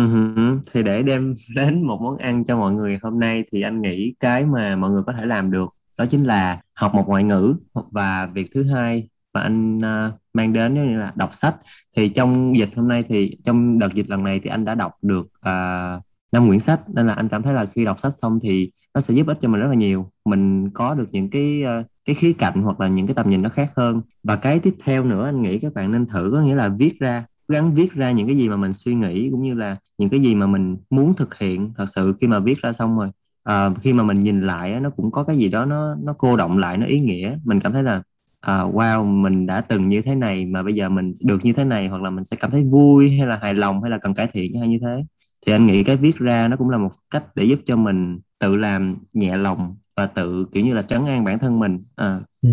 [0.00, 3.80] Uh thì để đem đến một món ăn cho mọi người hôm nay thì anh
[3.80, 5.68] nghĩ cái mà mọi người có thể làm được
[6.00, 10.52] đó chính là học một ngoại ngữ và việc thứ hai mà anh uh, mang
[10.52, 11.56] đến như là đọc sách.
[11.96, 14.92] Thì trong dịch hôm nay thì trong đợt dịch lần này thì anh đã đọc
[15.02, 18.38] được uh, năm quyển sách nên là anh cảm thấy là khi đọc sách xong
[18.42, 20.10] thì nó sẽ giúp ích cho mình rất là nhiều.
[20.24, 23.42] Mình có được những cái uh, cái khía cạnh hoặc là những cái tầm nhìn
[23.42, 24.02] nó khác hơn.
[24.22, 27.00] Và cái tiếp theo nữa anh nghĩ các bạn nên thử có nghĩa là viết
[27.00, 30.10] ra gắng viết ra những cái gì mà mình suy nghĩ cũng như là những
[30.10, 33.08] cái gì mà mình muốn thực hiện thật sự khi mà viết ra xong rồi
[33.44, 36.36] à, khi mà mình nhìn lại nó cũng có cái gì đó nó nó cô
[36.36, 37.38] động lại nó ý nghĩa.
[37.44, 38.02] Mình cảm thấy là
[38.40, 41.64] à, wow mình đã từng như thế này mà bây giờ mình được như thế
[41.64, 44.14] này hoặc là mình sẽ cảm thấy vui hay là hài lòng hay là cần
[44.14, 45.04] cải thiện hay như thế.
[45.46, 48.18] Thì anh nghĩ cái viết ra nó cũng là một cách để giúp cho mình
[48.38, 51.78] tự làm nhẹ lòng và tự kiểu như là trấn an bản thân mình.
[51.96, 52.20] À.
[52.42, 52.50] ừ.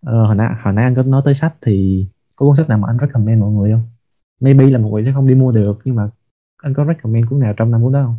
[0.00, 2.06] ờ, hồi nãy hồi nãy anh có nói tới sách thì
[2.36, 3.82] có cuốn sách nào mà anh recommend mọi người không?
[4.40, 6.10] Maybe là mọi người sẽ không đi mua được nhưng mà
[6.62, 8.16] anh có recommend cuốn nào trong năm cuốn đó không?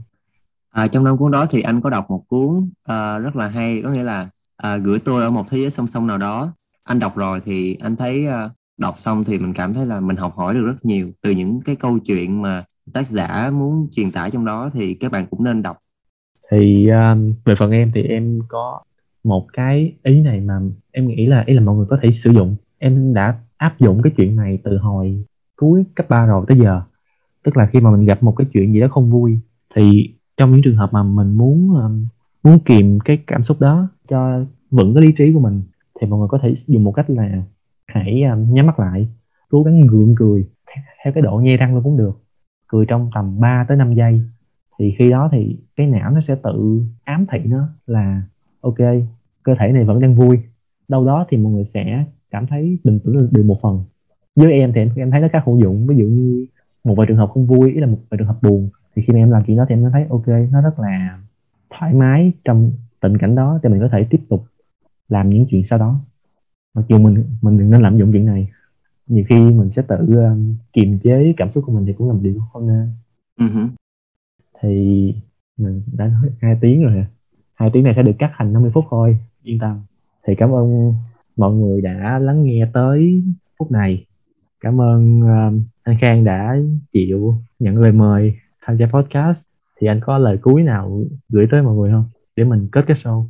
[0.74, 3.82] À, trong năm cuốn đó thì anh có đọc một cuốn à, rất là hay
[3.84, 6.54] có nghĩa là à, gửi tôi ở một thế giới song song nào đó.
[6.86, 8.50] Anh đọc rồi thì anh thấy à,
[8.80, 11.08] đọc xong thì mình cảm thấy là mình học hỏi được rất nhiều.
[11.24, 12.64] Từ những cái câu chuyện mà
[12.94, 15.78] tác giả muốn truyền tải trong đó thì các bạn cũng nên đọc.
[16.52, 18.82] Thì um, về phần em thì em có
[19.24, 20.60] một cái ý này mà
[20.92, 22.56] em nghĩ là ý là mọi người có thể sử dụng.
[22.78, 25.24] Em đã áp dụng cái chuyện này từ hồi
[25.56, 26.82] cuối cấp 3 rồi tới giờ.
[27.44, 29.40] Tức là khi mà mình gặp một cái chuyện gì đó không vui
[29.76, 31.90] thì trong những trường hợp mà mình muốn ờ,
[32.44, 35.62] muốn kìm cái cảm xúc đó cho vững cái lý trí của mình
[36.02, 37.44] thì mọi người có thể dùng một cách là
[37.88, 39.08] hãy ờ, nhắm mắt lại
[39.50, 40.48] cố gắng gượng cười
[41.04, 42.20] theo cái độ nhe răng luôn cũng được.
[42.68, 44.22] Cười trong tầm 3 tới 5 giây
[44.80, 48.22] thì khi đó thì cái não nó sẽ tự ám thị nó là
[48.62, 48.78] ok
[49.44, 50.40] cơ thể này vẫn đang vui.
[50.88, 53.84] Đâu đó thì mọi người sẽ cảm thấy bình tĩnh được một phần.
[54.36, 55.88] Với em thì em, em thấy nó khá hữu dụng.
[55.88, 56.46] Ví dụ như
[56.84, 59.14] một vài trường hợp không vui ý là một vài trường hợp buồn thì khi
[59.14, 61.20] mà em làm chuyện đó thì em thấy ok nó rất là
[61.70, 64.46] thoải mái trong tình cảnh đó thì mình có thể tiếp tục
[65.10, 66.00] làm những chuyện sau đó.
[66.74, 68.48] Mặc dù mình mình đừng nên lạm dụng chuyện này.
[69.08, 72.14] Nhiều khi mình sẽ tự um, kiềm chế cảm xúc của mình thì cũng là
[72.14, 72.94] một điều không nên.
[73.40, 73.68] Uh-huh.
[74.62, 75.16] thì
[75.58, 77.06] mình đã nói hai tiếng rồi.
[77.54, 79.82] Hai tiếng này sẽ được cắt thành 50 phút thôi yên tâm.
[80.28, 80.94] Thì cảm ơn
[81.38, 83.24] mọi người đã lắng nghe tới
[83.60, 84.06] phút này.
[84.60, 86.56] Cảm ơn uh, anh Khang đã
[86.94, 88.34] chịu nhận lời mời
[88.66, 89.44] tham gia podcast
[89.82, 92.06] thì anh có lời cuối nào gửi tới mọi người không?
[92.36, 93.26] Để mình kết cái show.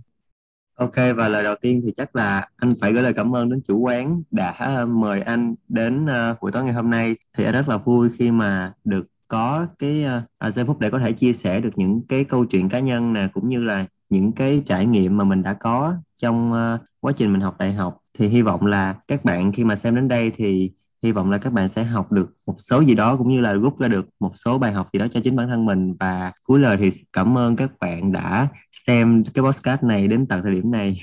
[0.76, 3.62] Ok và lời đầu tiên thì chắc là anh phải gửi lời cảm ơn đến
[3.68, 7.16] chủ quán đã ờ, mời anh đến uh, buổi tối ngày hôm nay.
[7.38, 10.06] Thì anh rất là vui khi mà được có cái
[10.48, 13.14] uh, giây phút để có thể chia sẻ được những cái câu chuyện cá nhân
[13.14, 17.14] nè cũng như là những cái trải nghiệm mà mình đã có trong uh, quá
[17.16, 17.98] trình mình học đại học.
[18.14, 20.72] Thì hy vọng là các bạn khi mà xem đến đây thì
[21.04, 23.54] hy vọng là các bạn sẽ học được một số gì đó cũng như là
[23.54, 25.94] rút ra được một số bài học gì đó cho chính bản thân mình.
[26.00, 28.48] Và cuối lời thì cảm ơn các bạn đã
[28.88, 30.98] xem cái podcast này đến tận thời điểm này.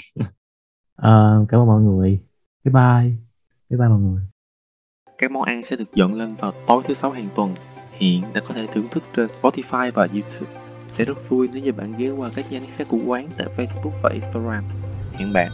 [0.97, 2.21] À, cảm ơn mọi người.
[2.65, 3.17] Bye bye.
[3.71, 4.23] Bye bye mọi người.
[5.19, 7.55] Các món ăn sẽ được dọn lên vào tối thứ sáu hàng tuần.
[7.93, 10.53] Hiện đã có thể thưởng thức trên Spotify và YouTube.
[10.93, 14.03] Sẽ rất vui nếu như bạn ghé qua các nhánh khác của quán tại Facebook
[14.03, 14.65] và Instagram.
[15.13, 15.51] Hẹn bạn